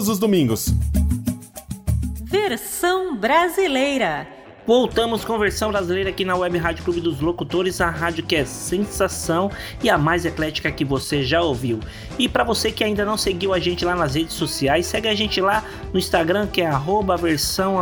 os 0.07 0.19
domingos. 0.19 0.73
Versão 2.23 3.15
brasileira. 3.15 4.40
Voltamos 4.65 5.25
com 5.25 5.39
versão 5.39 5.71
brasileira 5.71 6.11
aqui 6.11 6.23
na 6.23 6.35
Web 6.35 6.55
Rádio 6.59 6.83
Clube 6.83 7.01
dos 7.01 7.19
Locutores, 7.19 7.81
a 7.81 7.89
rádio 7.89 8.23
que 8.23 8.35
é 8.35 8.45
sensação 8.45 9.49
e 9.83 9.89
a 9.89 9.97
mais 9.97 10.23
eclética 10.23 10.71
que 10.71 10.85
você 10.85 11.23
já 11.23 11.41
ouviu. 11.41 11.79
E 12.19 12.29
para 12.29 12.43
você 12.43 12.71
que 12.71 12.83
ainda 12.83 13.03
não 13.03 13.17
seguiu 13.17 13.55
a 13.55 13.59
gente 13.59 13.83
lá 13.83 13.95
nas 13.95 14.13
redes 14.13 14.35
sociais, 14.35 14.85
segue 14.85 15.07
a 15.07 15.15
gente 15.15 15.41
lá 15.41 15.63
no 15.91 15.97
Instagram 15.97 16.45
que 16.45 16.61
é 16.61 16.69
versão 17.19 17.75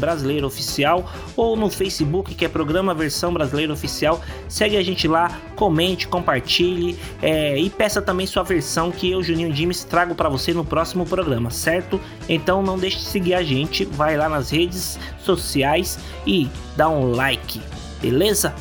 brasileira 0.00 0.44
oficial 0.44 1.08
ou 1.36 1.56
no 1.56 1.70
Facebook 1.70 2.34
que 2.34 2.44
é 2.44 2.48
programa 2.48 2.92
versão 2.92 3.32
brasileira 3.32 3.72
oficial. 3.72 4.20
Segue 4.48 4.76
a 4.76 4.82
gente 4.82 5.06
lá, 5.06 5.30
comente, 5.54 6.08
compartilhe 6.08 6.98
é, 7.22 7.56
e 7.56 7.70
peça 7.70 8.02
também 8.02 8.26
sua 8.26 8.42
versão 8.42 8.90
que 8.90 9.08
eu, 9.08 9.22
Juninho 9.22 9.52
Dimes, 9.52 9.84
trago 9.84 10.14
para 10.16 10.28
você 10.28 10.52
no 10.52 10.64
próximo 10.64 11.06
programa, 11.06 11.52
certo? 11.52 12.00
Então 12.28 12.64
não 12.64 12.76
deixe 12.76 12.96
de 12.96 13.04
seguir 13.04 13.34
a 13.34 13.44
gente, 13.44 13.84
vai 13.84 14.16
lá 14.16 14.28
nas 14.28 14.50
redes 14.50 14.98
sociais 15.20 15.98
e 16.26 16.48
dá 16.76 16.88
um 16.88 17.12
like, 17.12 17.60
beleza? 18.00 18.54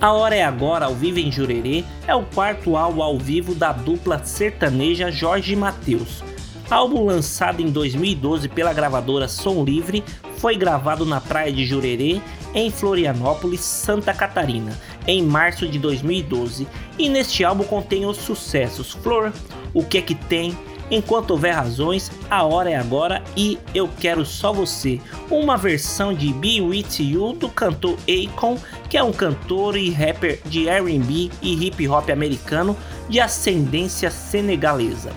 A 0.00 0.12
Hora 0.12 0.36
é 0.36 0.44
Agora, 0.44 0.84
ao 0.84 0.94
vivo 0.94 1.18
em 1.18 1.32
Jurerê, 1.32 1.82
é 2.06 2.14
o 2.14 2.24
quarto 2.24 2.76
álbum 2.76 3.02
ao 3.02 3.18
vivo 3.18 3.54
da 3.54 3.72
dupla 3.72 4.22
sertaneja 4.22 5.10
Jorge 5.10 5.56
Mateus. 5.56 6.22
Álbum 6.70 7.04
lançado 7.04 7.60
em 7.60 7.70
2012 7.70 8.48
pela 8.48 8.72
gravadora 8.72 9.28
Som 9.28 9.64
Livre, 9.64 10.04
foi 10.36 10.56
gravado 10.56 11.06
na 11.06 11.22
praia 11.22 11.50
de 11.50 11.64
Jurerê, 11.64 12.20
em 12.54 12.70
Florianópolis, 12.70 13.60
Santa 13.60 14.12
Catarina, 14.12 14.78
em 15.06 15.22
março 15.22 15.66
de 15.66 15.78
2012. 15.78 16.68
E 16.98 17.08
neste 17.08 17.42
álbum 17.42 17.64
contém 17.64 18.04
os 18.04 18.18
sucessos 18.18 18.92
Flor, 18.92 19.32
O 19.72 19.82
Que 19.82 19.98
É 19.98 20.02
Que 20.02 20.14
Tem, 20.14 20.56
Enquanto 20.90 21.30
houver 21.30 21.54
razões, 21.54 22.10
a 22.30 22.42
hora 22.44 22.70
é 22.70 22.76
agora 22.76 23.22
e 23.36 23.58
eu 23.74 23.88
quero 23.88 24.24
só 24.24 24.52
você. 24.52 25.00
Uma 25.30 25.56
versão 25.56 26.12
de 26.12 26.32
Be 26.32 26.60
With 26.60 27.00
You 27.00 27.32
do 27.32 27.48
cantor 27.48 27.96
Akon, 28.08 28.58
que 28.88 28.98
é 28.98 29.02
um 29.02 29.12
cantor 29.12 29.76
e 29.76 29.90
rapper 29.90 30.40
de 30.44 30.68
R&B 30.68 31.30
e 31.40 31.66
hip 31.66 31.88
hop 31.88 32.10
americano 32.10 32.76
de 33.08 33.20
ascendência 33.20 34.10
senegalesa. 34.10 35.12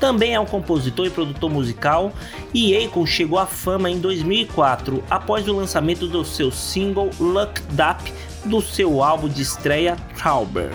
Também 0.00 0.34
é 0.34 0.40
um 0.40 0.46
compositor 0.46 1.06
e 1.06 1.10
produtor 1.10 1.48
musical, 1.48 2.12
e 2.52 2.76
Akon 2.76 3.06
chegou 3.06 3.38
à 3.38 3.46
fama 3.46 3.88
em 3.88 4.00
2004 4.00 5.02
após 5.08 5.46
o 5.46 5.52
lançamento 5.54 6.08
do 6.08 6.24
seu 6.24 6.50
single 6.50 7.10
Look 7.20 7.60
Up 7.72 8.12
do 8.44 8.60
seu 8.60 9.02
álbum 9.02 9.28
de 9.28 9.42
estreia 9.42 9.96
Trauber. 10.16 10.72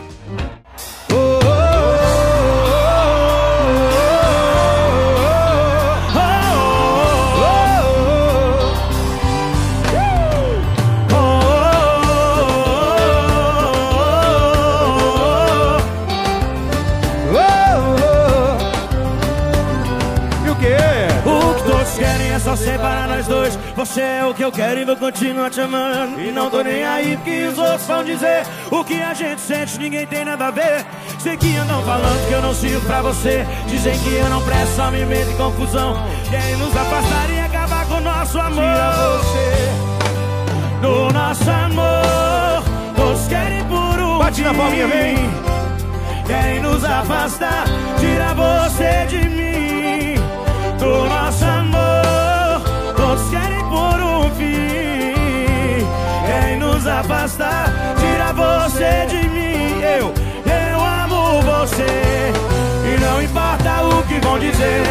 Separa 22.77 23.07
nós 23.07 23.27
dois. 23.27 23.59
Você 23.75 24.01
é 24.01 24.25
o 24.25 24.33
que 24.33 24.43
eu 24.43 24.51
quero 24.51 24.79
e 24.79 24.85
vou 24.85 24.95
continuar 24.95 25.49
te 25.49 25.59
amando. 25.59 26.21
E 26.21 26.31
não 26.31 26.49
tô 26.49 26.61
nem 26.61 26.83
aí 26.85 27.17
porque 27.17 27.47
os 27.47 27.57
outros 27.57 27.87
vão 27.87 28.03
dizer 28.03 28.45
O 28.71 28.83
que 28.83 29.01
a 29.01 29.13
gente 29.13 29.41
sente. 29.41 29.79
Ninguém 29.79 30.05
tem 30.05 30.23
nada 30.23 30.47
a 30.47 30.51
ver. 30.51 30.85
Sei 31.19 31.35
que 31.35 31.55
andam 31.57 31.81
falando 31.83 32.27
que 32.27 32.33
eu 32.33 32.41
não 32.41 32.53
sirvo 32.53 32.85
pra 32.85 33.01
você. 33.01 33.45
Dizem 33.67 33.97
que 33.99 34.13
eu 34.13 34.29
não 34.29 34.41
presto, 34.43 34.75
só 34.75 34.91
me 34.91 35.05
medo 35.05 35.31
e 35.31 35.35
confusão. 35.35 35.97
Querem 36.29 36.57
nos 36.57 36.75
afastar 36.75 37.29
e 37.31 37.39
acabar 37.39 37.85
com 37.87 37.95
o 37.95 38.01
nosso 38.01 38.39
amor? 38.39 38.63
Tira 38.63 38.91
você. 38.91 39.97
Do 40.81 41.11
nosso 41.11 41.49
amor 41.49 42.63
Todos 42.95 43.27
querem 43.27 43.65
por 43.65 43.99
um 43.99 44.19
Bate 44.19 44.43
na 44.43 44.53
palminha, 44.53 44.87
vem. 44.87 45.15
Querem 46.27 46.61
nos 46.61 46.83
afastar 46.83 47.65
Tira 47.99 48.35
você 48.35 49.05
de 49.07 49.29
mim. 49.29 50.15
Do 50.77 51.09
nosso 51.09 51.46
afastar 56.87 57.71
Tira 57.99 58.33
você 58.33 59.05
de 59.07 59.27
mim. 59.29 59.81
Eu, 59.81 60.13
eu 60.45 60.85
amo 61.03 61.41
você. 61.41 62.33
E 62.85 62.99
não 62.99 63.21
importa 63.21 63.83
o 63.83 64.03
que 64.03 64.19
vão 64.19 64.39
dizer 64.39 64.83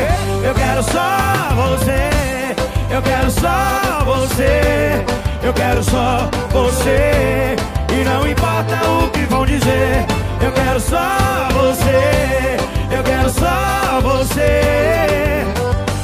Eu 0.44 0.54
quero 0.54 0.82
só 0.82 1.54
você. 1.54 2.54
Eu 2.90 3.02
quero 3.02 3.30
só 3.30 4.04
você. 4.04 5.04
Eu 5.42 5.52
quero 5.52 5.82
só 5.82 6.28
você. 6.50 7.56
E 7.92 8.04
não 8.04 8.26
importa 8.26 8.76
o 8.88 9.10
que 9.10 9.20
vão 9.26 9.46
dizer 9.46 10.06
Eu 10.40 10.52
quero 10.52 10.80
só 10.80 11.48
você. 11.52 12.56
Eu 12.90 13.02
quero 13.02 13.30
só 13.30 14.00
você. 14.02 15.44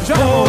Já 0.05 0.14
vou, 0.16 0.47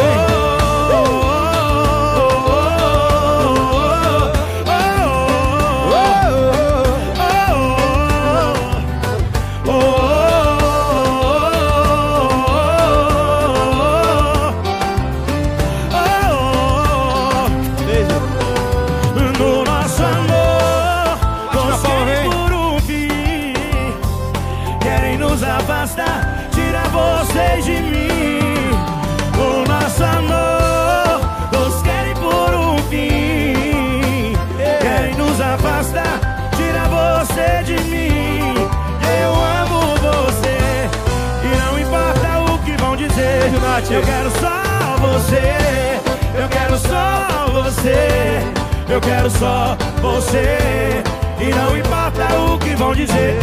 bate. 43.93 43.95
Eu 43.95 44.01
quero 44.01 44.31
só 44.31 44.97
você, 44.99 45.99
eu 46.35 46.49
quero 46.49 46.77
só 46.77 47.51
você, 47.51 48.41
eu 48.89 49.01
quero 49.01 49.29
só 49.29 49.77
você. 50.01 51.03
E 51.39 51.53
não 51.53 51.77
importa 51.77 52.39
o 52.39 52.57
que 52.57 52.75
vão 52.75 52.93
dizer, 52.93 53.37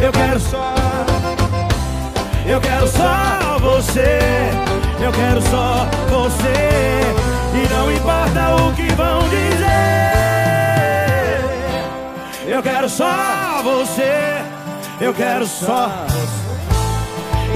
eu, 0.00 0.06
eu 0.06 0.12
quero 0.12 0.40
só. 0.40 0.74
Eu 2.46 2.60
quero 2.60 2.86
só 2.86 3.58
você, 3.58 4.18
eu 5.00 5.12
quero 5.12 5.40
só 5.42 5.86
você. 6.10 7.00
E 7.54 7.68
não 7.72 7.90
importa 7.90 8.56
o 8.56 8.72
que 8.74 8.92
vão 8.94 9.20
dizer. 9.28 9.64
Eu 12.46 12.62
quero 12.62 12.88
só 12.88 13.62
você, 13.62 14.42
eu 15.00 15.14
quero 15.14 15.46
só 15.46 15.88
você. 16.08 16.44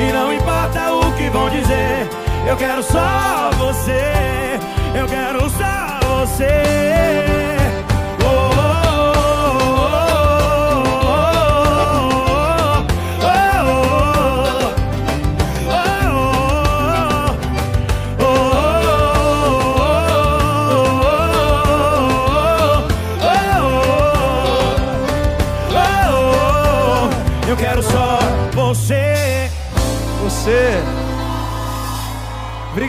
E 0.01 0.13
não 0.13 0.33
importa 0.33 0.93
o 0.93 1.13
que 1.13 1.29
vão 1.29 1.51
dizer. 1.51 2.09
Eu 2.49 2.57
quero 2.57 2.83
só 2.83 3.51
você, 3.59 4.59
eu 4.99 5.07
quero 5.07 5.51
só 5.51 6.25
você. 6.25 7.48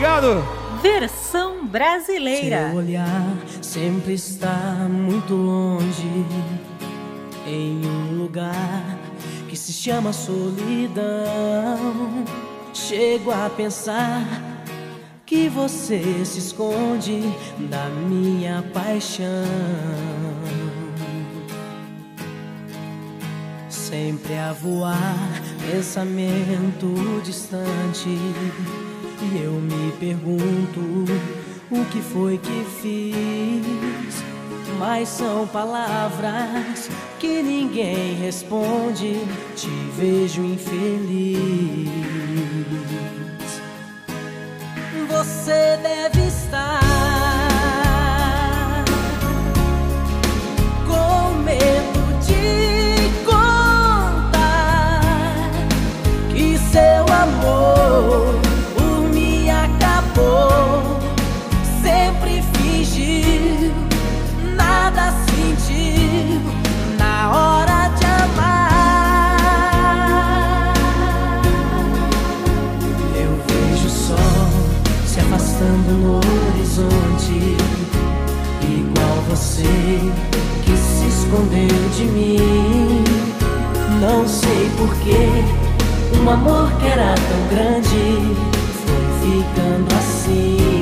Obrigado. 0.00 0.42
Versão 0.80 1.66
brasileira. 1.66 2.70
Seu 2.70 2.78
olhar 2.78 3.36
sempre 3.60 4.14
está 4.14 4.88
muito 4.88 5.34
longe, 5.34 6.24
em 7.46 7.84
um 7.84 8.16
lugar 8.16 8.98
que 9.46 9.54
se 9.54 9.74
chama 9.74 10.14
solidão. 10.14 11.04
Chego 12.72 13.30
a 13.30 13.50
pensar 13.50 14.24
que 15.26 15.50
você 15.50 16.24
se 16.24 16.38
esconde 16.38 17.20
da 17.68 17.84
minha 17.90 18.64
paixão. 18.72 19.26
Sempre 23.68 24.38
a 24.38 24.54
voar 24.54 25.28
pensamento 25.70 27.20
distante 27.22 28.08
e 29.22 29.42
eu 29.42 29.52
me 29.52 29.92
pergunto 29.92 30.80
o 31.70 31.84
que 31.86 32.00
foi 32.00 32.38
que 32.38 32.64
fiz. 32.80 34.24
Mas 34.78 35.08
são 35.08 35.46
palavras 35.46 36.88
que 37.18 37.42
ninguém 37.42 38.14
responde. 38.14 39.20
Te 39.54 39.68
vejo 39.96 40.42
infeliz. 40.42 41.90
Você 45.08 45.76
deve 45.82 46.26
estar 46.26 46.79
igual 78.62 79.16
você 79.28 79.62
que 80.64 80.76
se 80.76 81.06
escondeu 81.08 81.88
de 81.96 82.04
mim. 82.04 83.04
Não 84.00 84.26
sei 84.26 84.70
porquê 84.78 85.70
um 86.22 86.30
amor 86.30 86.70
que 86.78 86.86
era 86.86 87.14
tão 87.14 87.48
grande 87.48 88.36
foi 88.84 89.04
ficando 89.20 89.94
assim. 89.96 90.79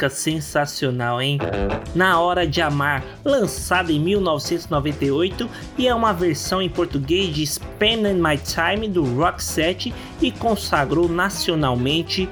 Música 0.00 0.08
sensacional, 0.08 1.20
hein? 1.20 1.38
Na 1.94 2.18
Hora 2.20 2.46
de 2.46 2.62
Amar, 2.62 3.04
lançada 3.22 3.92
em 3.92 4.00
1998 4.00 5.48
e 5.76 5.86
é 5.86 5.94
uma 5.94 6.12
versão 6.12 6.62
em 6.62 6.68
português 6.68 7.34
de 7.34 7.46
Spending 7.46 8.14
My 8.14 8.38
Time 8.38 8.88
do 8.88 9.04
Roxette 9.04 9.92
e 10.22 10.30
consagrou 10.30 11.08
nacionalmente 11.08 12.28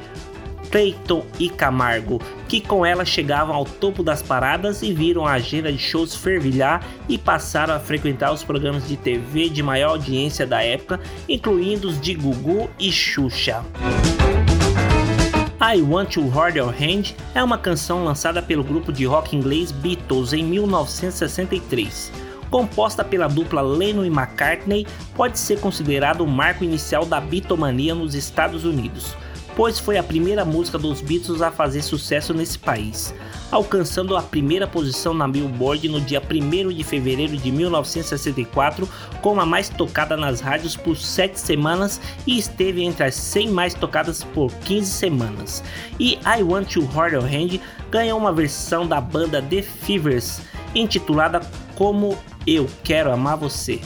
Clayton 0.70 1.24
e 1.38 1.48
Camargo, 1.48 2.20
que 2.46 2.60
com 2.60 2.84
ela 2.84 3.04
chegavam 3.04 3.54
ao 3.54 3.64
topo 3.64 4.02
das 4.02 4.22
paradas 4.22 4.82
e 4.82 4.92
viram 4.92 5.26
a 5.26 5.32
agenda 5.32 5.72
de 5.72 5.78
shows 5.78 6.14
fervilhar 6.14 6.82
e 7.08 7.18
passaram 7.18 7.74
a 7.74 7.80
frequentar 7.80 8.32
os 8.32 8.44
programas 8.44 8.86
de 8.86 8.96
TV 8.96 9.48
de 9.48 9.62
maior 9.62 9.90
audiência 9.90 10.46
da 10.46 10.62
época, 10.62 11.00
incluindo 11.28 11.88
os 11.88 12.00
de 12.00 12.14
Gugu 12.14 12.70
e 12.78 12.92
Xuxa. 12.92 13.64
I 15.70 15.82
Want 15.82 16.14
to 16.14 16.22
Hold 16.30 16.56
Your 16.56 16.70
Hand 16.72 17.14
é 17.34 17.44
uma 17.44 17.58
canção 17.58 18.02
lançada 18.02 18.40
pelo 18.40 18.64
grupo 18.64 18.90
de 18.90 19.04
rock 19.04 19.36
inglês 19.36 19.70
Beatles 19.70 20.32
em 20.32 20.42
1963. 20.42 22.10
Composta 22.50 23.04
pela 23.04 23.28
dupla 23.28 23.60
Lennon 23.60 24.02
e 24.02 24.08
McCartney, 24.08 24.86
pode 25.14 25.38
ser 25.38 25.60
considerado 25.60 26.22
o 26.22 26.26
marco 26.26 26.64
inicial 26.64 27.04
da 27.04 27.20
bitomania 27.20 27.94
nos 27.94 28.14
Estados 28.14 28.64
Unidos, 28.64 29.14
pois 29.58 29.78
foi 29.78 29.98
a 29.98 30.02
primeira 30.02 30.46
música 30.46 30.78
dos 30.78 31.02
Beatles 31.02 31.42
a 31.42 31.50
fazer 31.50 31.82
sucesso 31.82 32.32
nesse 32.32 32.58
país 32.58 33.12
alcançando 33.50 34.16
a 34.16 34.22
primeira 34.22 34.66
posição 34.66 35.14
na 35.14 35.26
Billboard 35.26 35.88
no 35.88 36.00
dia 36.00 36.22
1 36.22 36.68
de 36.68 36.84
fevereiro 36.84 37.36
de 37.36 37.50
1964, 37.50 38.88
como 39.22 39.40
a 39.40 39.46
mais 39.46 39.68
tocada 39.68 40.16
nas 40.16 40.40
rádios 40.40 40.76
por 40.76 40.96
7 40.96 41.38
semanas 41.38 42.00
e 42.26 42.38
esteve 42.38 42.82
entre 42.82 43.04
as 43.04 43.14
100 43.14 43.48
mais 43.50 43.74
tocadas 43.74 44.22
por 44.22 44.52
15 44.52 44.90
semanas. 44.90 45.64
E 45.98 46.18
I 46.24 46.42
Want 46.42 46.72
to 46.74 46.84
Hold 46.86 47.12
Your 47.12 47.24
Hand 47.24 47.60
ganhou 47.90 48.18
uma 48.18 48.32
versão 48.32 48.86
da 48.86 49.00
banda 49.00 49.42
The 49.42 49.62
Fevers, 49.62 50.40
intitulada 50.74 51.40
como 51.74 52.18
Eu 52.46 52.68
Quero 52.84 53.12
Amar 53.12 53.38
Você. 53.38 53.80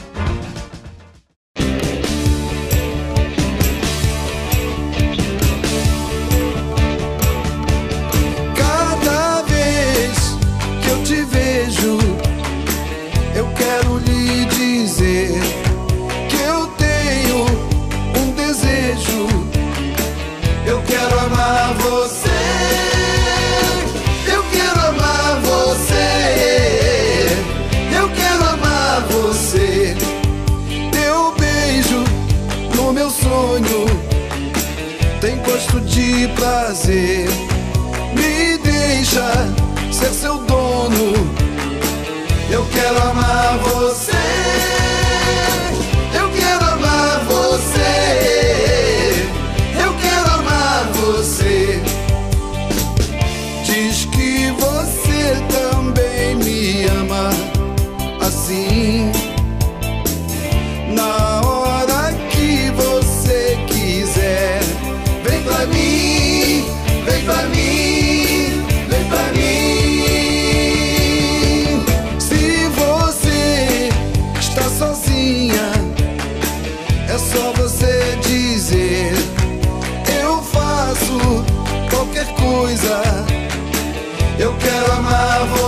Eu 85.03 85.09
quero 85.09 85.62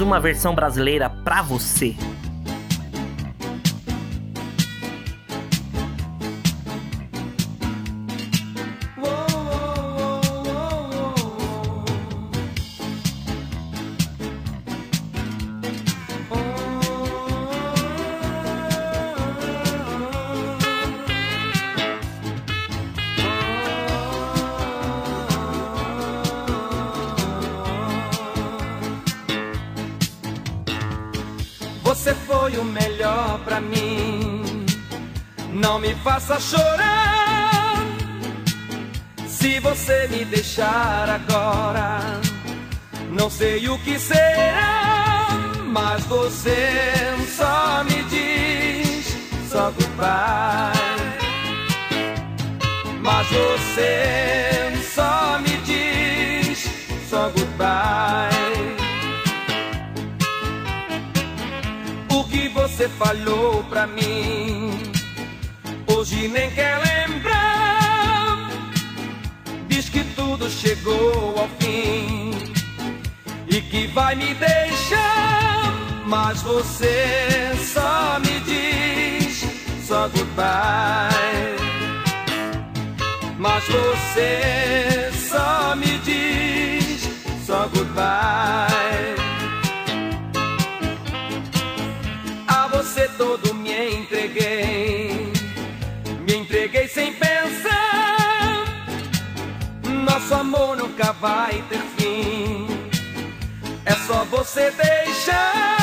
Uma 0.00 0.20
versão 0.20 0.54
brasileira 0.54 1.10
você. 1.42 1.42
Você 1.42 2.17
Faça 36.28 36.40
chorar. 36.40 37.86
Se 39.26 39.58
você 39.60 40.08
me 40.08 40.26
deixar 40.26 41.08
agora, 41.08 42.20
não 43.10 43.30
sei 43.30 43.66
o 43.66 43.78
que 43.78 43.98
será. 43.98 45.28
Mas 45.64 46.04
você 46.04 46.82
só 47.34 47.82
me 47.84 48.02
diz 48.10 49.16
só 49.50 49.70
goodbye. 49.70 50.72
Mas 53.00 53.26
você 53.28 54.82
só 54.94 55.38
me 55.38 55.56
diz 55.64 56.68
só 57.08 57.30
goodbye. 57.30 58.76
O 62.10 62.22
que 62.24 62.48
você 62.50 62.86
falou 62.86 63.64
pra 63.64 63.86
mim 63.86 64.87
Hoje 66.10 66.26
nem 66.26 66.50
quer 66.52 66.78
lembrar. 66.78 68.48
Diz 69.68 69.90
que 69.90 70.02
tudo 70.16 70.48
chegou 70.48 71.38
ao 71.38 71.46
fim 71.60 72.30
e 73.46 73.60
que 73.60 73.88
vai 73.88 74.14
me 74.14 74.32
deixar. 74.32 75.74
Mas 76.06 76.40
você 76.40 77.52
só 77.74 78.18
me 78.20 78.40
diz 78.40 79.44
só 79.86 80.08
goodbye. 80.08 81.58
Mas 83.36 83.64
você 83.68 85.10
só 85.28 85.76
me 85.76 85.98
diz 85.98 87.06
só 87.44 87.68
goodbye. 87.68 89.14
A 92.46 92.66
você 92.68 93.06
todo 93.18 93.52
me 93.52 94.00
entreguei 94.00 94.97
nunca 100.48 101.12
vai 101.12 101.62
ter 101.68 101.80
fim. 101.96 102.66
É 103.84 103.94
só 104.06 104.24
você 104.24 104.70
deixar. 104.70 105.77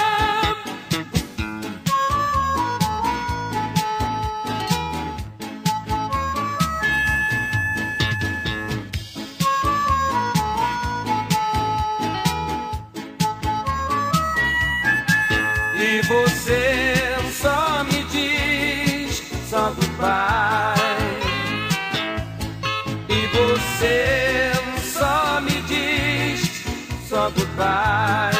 Goodbye. 27.55 28.35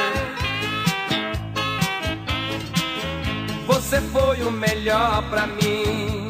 Você 3.68 4.02
foi 4.02 4.42
o 4.44 4.52
melhor 4.52 5.24
pra 5.30 5.48
mim. 5.48 6.30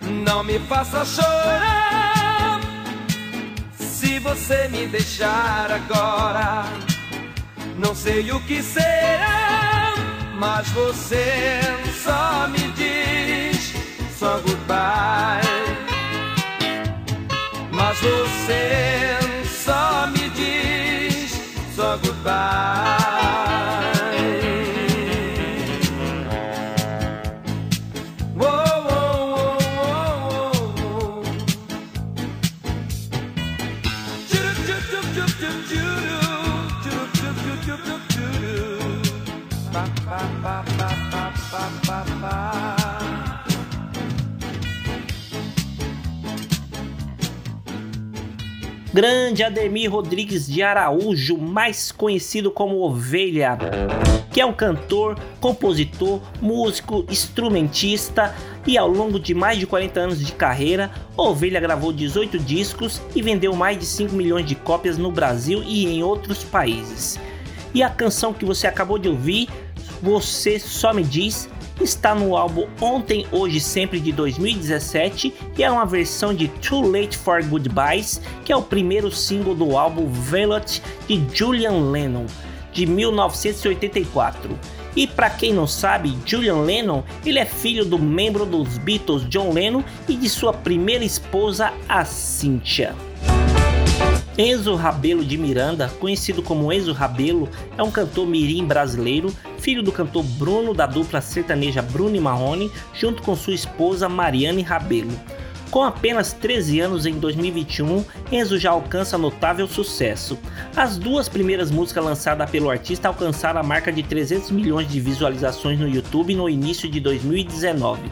Não 0.00 0.42
me 0.42 0.58
faça 0.60 1.04
chorar. 1.04 2.60
Se 3.76 4.18
você 4.18 4.68
me 4.68 4.86
deixar 4.86 5.70
agora, 5.70 6.64
não 7.76 7.94
sei 7.94 8.30
o 8.32 8.40
que 8.40 8.62
será. 8.62 9.94
Mas 10.38 10.68
você 10.70 11.60
só 12.02 12.48
me 12.48 12.72
diz 12.72 13.74
só 14.18 14.38
goodbye. 14.38 15.42
Mas 17.70 17.98
você 18.00 18.81
Grande 48.92 49.42
Ademir 49.42 49.90
Rodrigues 49.90 50.46
de 50.46 50.62
Araújo, 50.62 51.38
mais 51.38 51.90
conhecido 51.90 52.50
como 52.50 52.82
Ovelha, 52.82 53.56
que 54.30 54.38
é 54.38 54.44
um 54.44 54.52
cantor, 54.52 55.18
compositor, 55.40 56.20
músico, 56.42 57.02
instrumentista 57.08 58.34
e 58.66 58.76
ao 58.76 58.86
longo 58.86 59.18
de 59.18 59.32
mais 59.32 59.56
de 59.58 59.66
40 59.66 59.98
anos 59.98 60.18
de 60.18 60.30
carreira, 60.32 60.90
Ovelha 61.16 61.58
gravou 61.58 61.90
18 61.90 62.38
discos 62.38 63.00
e 63.16 63.22
vendeu 63.22 63.56
mais 63.56 63.78
de 63.78 63.86
5 63.86 64.14
milhões 64.14 64.44
de 64.44 64.54
cópias 64.54 64.98
no 64.98 65.10
Brasil 65.10 65.62
e 65.64 65.86
em 65.86 66.02
outros 66.02 66.44
países. 66.44 67.18
E 67.72 67.82
a 67.82 67.88
canção 67.88 68.34
que 68.34 68.44
você 68.44 68.66
acabou 68.66 68.98
de 68.98 69.08
ouvir, 69.08 69.48
Você 70.02 70.58
Só 70.58 70.92
Me 70.92 71.02
Diz, 71.02 71.48
está 71.80 72.14
no 72.14 72.36
álbum 72.36 72.66
Ontem, 72.80 73.26
Hoje 73.32 73.60
Sempre 73.60 74.00
de 74.00 74.12
2017 74.12 75.34
e 75.56 75.62
é 75.62 75.70
uma 75.70 75.86
versão 75.86 76.34
de 76.34 76.48
Too 76.48 76.90
Late 76.90 77.16
for 77.16 77.42
Goodbyes, 77.44 78.20
que 78.44 78.52
é 78.52 78.56
o 78.56 78.62
primeiro 78.62 79.10
single 79.10 79.54
do 79.54 79.76
álbum 79.76 80.06
Velvet 80.06 80.82
de 81.06 81.22
Julian 81.32 81.90
Lennon, 81.90 82.26
de 82.72 82.86
1984. 82.86 84.58
E 84.94 85.06
para 85.06 85.30
quem 85.30 85.54
não 85.54 85.66
sabe, 85.66 86.18
Julian 86.26 86.62
Lennon, 86.62 87.02
ele 87.24 87.38
é 87.38 87.46
filho 87.46 87.84
do 87.84 87.98
membro 87.98 88.44
dos 88.44 88.76
Beatles 88.78 89.26
John 89.28 89.52
Lennon 89.52 89.82
e 90.06 90.14
de 90.14 90.28
sua 90.28 90.52
primeira 90.52 91.04
esposa, 91.04 91.72
a 91.88 92.04
Cynthia. 92.04 92.94
Enzo 94.38 94.74
Rabelo 94.74 95.22
de 95.22 95.36
Miranda, 95.36 95.92
conhecido 96.00 96.42
como 96.42 96.72
Enzo 96.72 96.92
Rabelo, 96.92 97.50
é 97.76 97.82
um 97.82 97.90
cantor 97.90 98.26
mirim 98.26 98.64
brasileiro, 98.64 99.30
filho 99.58 99.82
do 99.82 99.92
cantor 99.92 100.24
Bruno 100.24 100.72
da 100.72 100.86
dupla 100.86 101.20
sertaneja 101.20 101.82
Bruno 101.82 102.16
e 102.16 102.20
Marrone, 102.20 102.70
junto 102.94 103.22
com 103.22 103.36
sua 103.36 103.52
esposa 103.52 104.08
Mariane 104.08 104.62
Rabelo. 104.62 105.12
Com 105.70 105.82
apenas 105.82 106.32
13 106.32 106.80
anos 106.80 107.04
em 107.04 107.12
2021, 107.18 108.04
Enzo 108.30 108.58
já 108.58 108.70
alcança 108.70 109.18
notável 109.18 109.68
sucesso. 109.68 110.38
As 110.74 110.96
duas 110.96 111.28
primeiras 111.28 111.70
músicas 111.70 112.02
lançadas 112.02 112.50
pelo 112.50 112.70
artista 112.70 113.08
alcançaram 113.08 113.60
a 113.60 113.62
marca 113.62 113.92
de 113.92 114.02
300 114.02 114.50
milhões 114.50 114.88
de 114.88 114.98
visualizações 114.98 115.78
no 115.78 115.88
YouTube 115.88 116.34
no 116.34 116.48
início 116.48 116.90
de 116.90 117.00
2019 117.00 118.10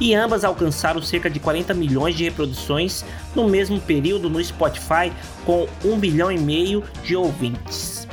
e 0.00 0.14
ambas 0.14 0.44
alcançaram 0.44 1.02
cerca 1.02 1.28
de 1.28 1.40
40 1.40 1.74
milhões 1.74 2.16
de 2.16 2.24
reproduções 2.24 3.04
no 3.34 3.48
mesmo 3.48 3.80
período 3.80 4.30
no 4.30 4.42
Spotify, 4.42 5.12
com 5.44 5.66
1 5.84 5.98
bilhão 5.98 6.30
e 6.30 6.38
meio 6.38 6.82
de 7.04 7.16
ouvintes. 7.16 8.08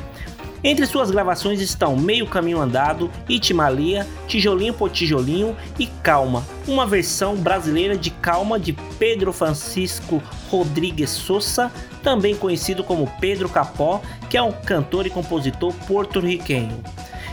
Entre 0.67 0.87
suas 0.87 1.11
gravações 1.11 1.61
estão 1.61 1.95
Meio 1.95 2.25
Caminho 2.25 2.59
Andado, 2.59 3.11
Itimalia, 3.29 4.07
Tijolinho 4.27 4.73
por 4.73 4.89
Tijolinho 4.89 5.55
e 5.77 5.85
Calma, 5.85 6.43
uma 6.67 6.87
versão 6.87 7.35
brasileira 7.35 7.95
de 7.95 8.09
Calma 8.09 8.59
de 8.59 8.73
Pedro 8.97 9.31
Francisco 9.31 10.23
Rodrigues 10.49 11.11
Souza, 11.11 11.71
também 12.01 12.35
conhecido 12.35 12.83
como 12.83 13.11
Pedro 13.19 13.47
Capó, 13.47 14.01
que 14.27 14.37
é 14.37 14.41
um 14.41 14.51
cantor 14.51 15.05
e 15.05 15.11
compositor 15.11 15.71
porto-riquenho. 15.87 16.81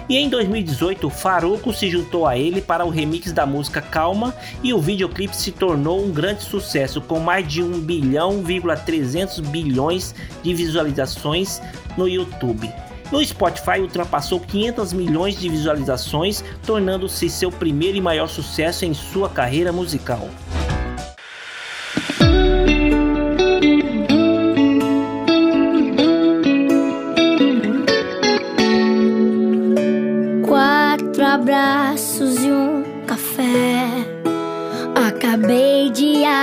E 0.09 0.16
em 0.16 0.28
2018, 0.28 1.09
Faruco 1.09 1.72
se 1.72 1.88
juntou 1.88 2.26
a 2.26 2.36
ele 2.36 2.61
para 2.61 2.84
o 2.84 2.90
remix 2.90 3.32
da 3.32 3.46
música 3.46 3.80
Calma 3.80 4.34
e 4.62 4.74
o 4.74 4.80
videoclipe 4.80 5.34
se 5.34 5.53
tornou 5.53 6.05
um 6.05 6.11
grande 6.11 6.42
sucesso 6.42 7.00
com 7.00 7.20
mais 7.20 7.46
de 7.46 7.62
1 7.62 7.80
bilhão, 7.80 8.42
300 8.84 9.40
bilhões 9.40 10.14
de 10.42 10.53
visualizações 10.55 11.61
no 11.96 12.09
YouTube. 12.09 12.72
No 13.11 13.22
Spotify 13.24 13.78
ultrapassou 13.80 14.40
500 14.40 14.92
milhões 14.94 15.38
de 15.38 15.48
visualizações, 15.48 16.42
tornando-se 16.64 17.28
seu 17.28 17.50
primeiro 17.50 17.98
e 17.98 18.00
maior 18.00 18.26
sucesso 18.26 18.86
em 18.86 18.94
sua 18.94 19.28
carreira 19.28 19.70
musical. 19.70 20.30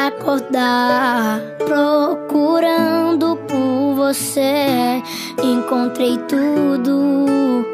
Acordar, 0.09 1.39
procurando 1.57 3.37
por 3.47 3.95
você. 3.95 5.01
Encontrei 5.41 6.17
tudo. 6.27 7.65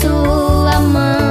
Sua 0.00 0.80
mão 0.80 1.23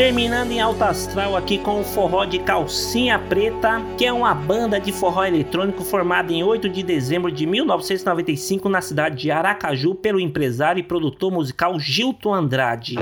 Terminando 0.00 0.50
em 0.50 0.62
alto 0.62 0.82
astral 0.82 1.36
aqui 1.36 1.58
com 1.58 1.78
o 1.78 1.84
forró 1.84 2.24
de 2.24 2.38
Calcinha 2.38 3.18
Preta, 3.18 3.82
que 3.98 4.06
é 4.06 4.10
uma 4.10 4.34
banda 4.34 4.80
de 4.80 4.92
forró 4.92 5.26
eletrônico 5.26 5.84
formada 5.84 6.32
em 6.32 6.42
8 6.42 6.70
de 6.70 6.82
dezembro 6.82 7.30
de 7.30 7.44
1995 7.44 8.66
na 8.70 8.80
cidade 8.80 9.16
de 9.16 9.30
Aracaju 9.30 9.94
pelo 9.94 10.18
empresário 10.18 10.80
e 10.80 10.82
produtor 10.82 11.30
musical 11.30 11.78
Gilton 11.78 12.32
Andrade. 12.32 12.96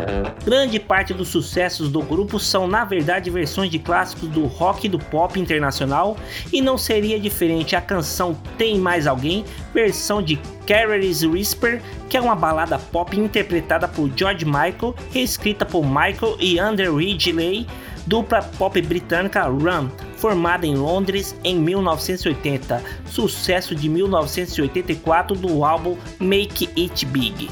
Grande 0.45 0.81
parte 0.81 1.15
dos 1.15 1.29
sucessos 1.29 1.89
do 1.89 2.03
grupo 2.03 2.41
são 2.41 2.67
na 2.67 2.85
verdade 2.85 3.31
versões 3.31 3.71
de 3.71 3.79
clássicos 3.79 4.29
do 4.31 4.47
rock 4.47 4.87
e 4.87 4.91
do 4.91 4.99
pop 4.99 5.39
internacional 5.39 6.17
e 6.53 6.61
não 6.61 6.77
seria 6.77 7.21
diferente 7.21 7.77
a 7.77 7.81
canção 7.81 8.37
Tem 8.59 8.77
Mais 8.77 9.07
Alguém, 9.07 9.45
versão 9.73 10.21
de 10.21 10.37
Carrie's 10.67 11.23
Whisper, 11.23 11.81
que 12.11 12.17
é 12.17 12.21
uma 12.21 12.35
balada 12.35 12.79
pop 12.79 13.19
interpretada 13.19 13.89
por 13.89 14.11
George 14.15 14.45
Michael, 14.45 14.95
reescrita 15.11 15.65
por 15.65 15.83
Michael 15.87 16.37
e 16.39 16.59
Andrew 16.59 16.88
Ridley, 16.91 17.67
dupla 18.07 18.43
pop 18.43 18.81
britânica 18.83 19.45
Run, 19.45 19.89
formada 20.17 20.67
em 20.67 20.75
Londres 20.75 21.37
em 21.45 21.59
1980, 21.59 22.83
sucesso 23.07 23.75
de 23.75 23.89
1984 23.89 25.37
do 25.37 25.65
álbum 25.65 25.97
Make 26.19 26.69
It 26.77 27.07
Big. 27.07 27.49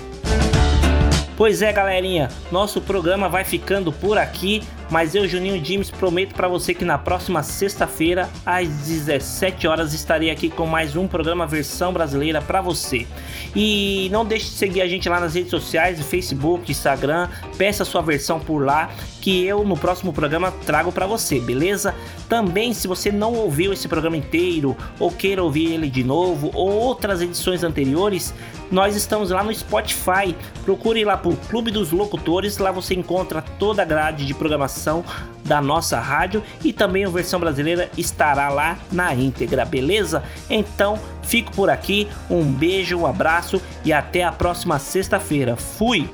Pois 1.37 1.61
é, 1.61 1.71
galerinha, 1.71 2.31
nosso 2.51 2.81
programa 2.81 3.29
vai 3.29 3.45
ficando 3.45 3.93
por 3.93 4.17
aqui, 4.17 4.63
mas 4.91 5.15
eu, 5.15 5.29
Juninho 5.29 5.61
Dimes, 5.61 5.91
prometo 5.91 6.35
para 6.35 6.49
você 6.49 6.73
que 6.73 6.83
na 6.83 6.97
próxima 6.97 7.43
sexta-feira, 7.43 8.27
às 8.45 8.67
17 8.67 9.69
horas, 9.69 9.93
estarei 9.93 10.31
aqui 10.31 10.49
com 10.49 10.65
mais 10.65 10.97
um 10.97 11.07
programa 11.07 11.47
versão 11.47 11.93
brasileira 11.93 12.41
para 12.41 12.63
você. 12.63 13.07
E 13.55 14.09
não 14.11 14.25
deixe 14.25 14.47
de 14.47 14.53
seguir 14.53 14.81
a 14.81 14.89
gente 14.89 15.11
lá 15.11 15.21
nas 15.21 15.35
redes 15.35 15.51
sociais, 15.51 16.01
Facebook, 16.07 16.73
Instagram, 16.73 17.29
peça 17.59 17.85
sua 17.85 18.01
versão 18.01 18.41
por 18.41 18.65
lá, 18.65 18.91
que 19.21 19.45
eu 19.45 19.63
no 19.63 19.77
próximo 19.77 20.15
programa 20.15 20.51
trago 20.65 20.91
para 20.91 21.07
você, 21.07 21.39
beleza? 21.39 21.95
Também, 22.29 22.73
se 22.73 22.89
você 22.89 23.13
não 23.13 23.35
ouviu 23.35 23.73
esse 23.73 23.89
programa 23.89 24.17
inteiro, 24.17 24.75
ou 24.99 25.11
queira 25.11 25.43
ouvir 25.43 25.73
ele 25.73 25.91
de 25.91 26.03
novo, 26.03 26.51
ou 26.55 26.71
outras 26.71 27.21
edições 27.21 27.63
anteriores, 27.63 28.33
nós 28.71 28.97
estamos 28.97 29.31
lá 29.31 29.43
no 29.43 29.55
Spotify. 29.55 30.37
Procure 30.65 31.05
lá 31.05 31.17
por 31.17 31.37
Clube 31.49 31.71
dos 31.71 31.93
Locutores, 31.93 32.59
lá 32.59 32.71
você 32.71 32.95
encontra 32.95 33.43
toda 33.43 33.83
a 33.83 33.85
grade 33.85 34.27
de 34.27 34.35
programação 34.35 35.05
da 35.45 35.61
nossa 35.61 35.99
rádio 36.01 36.43
e 36.65 36.73
também 36.73 37.05
a 37.05 37.09
versão 37.09 37.39
brasileira 37.39 37.89
estará 37.97 38.49
lá 38.49 38.79
na 38.91 39.15
íntegra, 39.15 39.65
beleza? 39.65 40.23
Então, 40.51 40.99
fico 41.23 41.53
por 41.53 41.71
aqui. 41.71 42.09
Um 42.29 42.43
beijo, 42.45 42.99
um 42.99 43.07
abraço 43.07 43.63
e 43.85 43.93
até 43.93 44.25
a 44.25 44.33
próxima 44.33 44.79
sexta-feira. 44.79 45.57
Fui. 45.57 46.11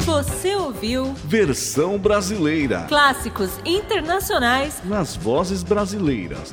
Você 0.00 0.56
ouviu 0.56 1.14
Versão 1.24 1.98
brasileira. 1.98 2.86
clássicos 2.88 3.50
internacionais 3.64 4.80
Nas 4.84 5.14
vozes 5.14 5.62
brasileiras. 5.62 6.52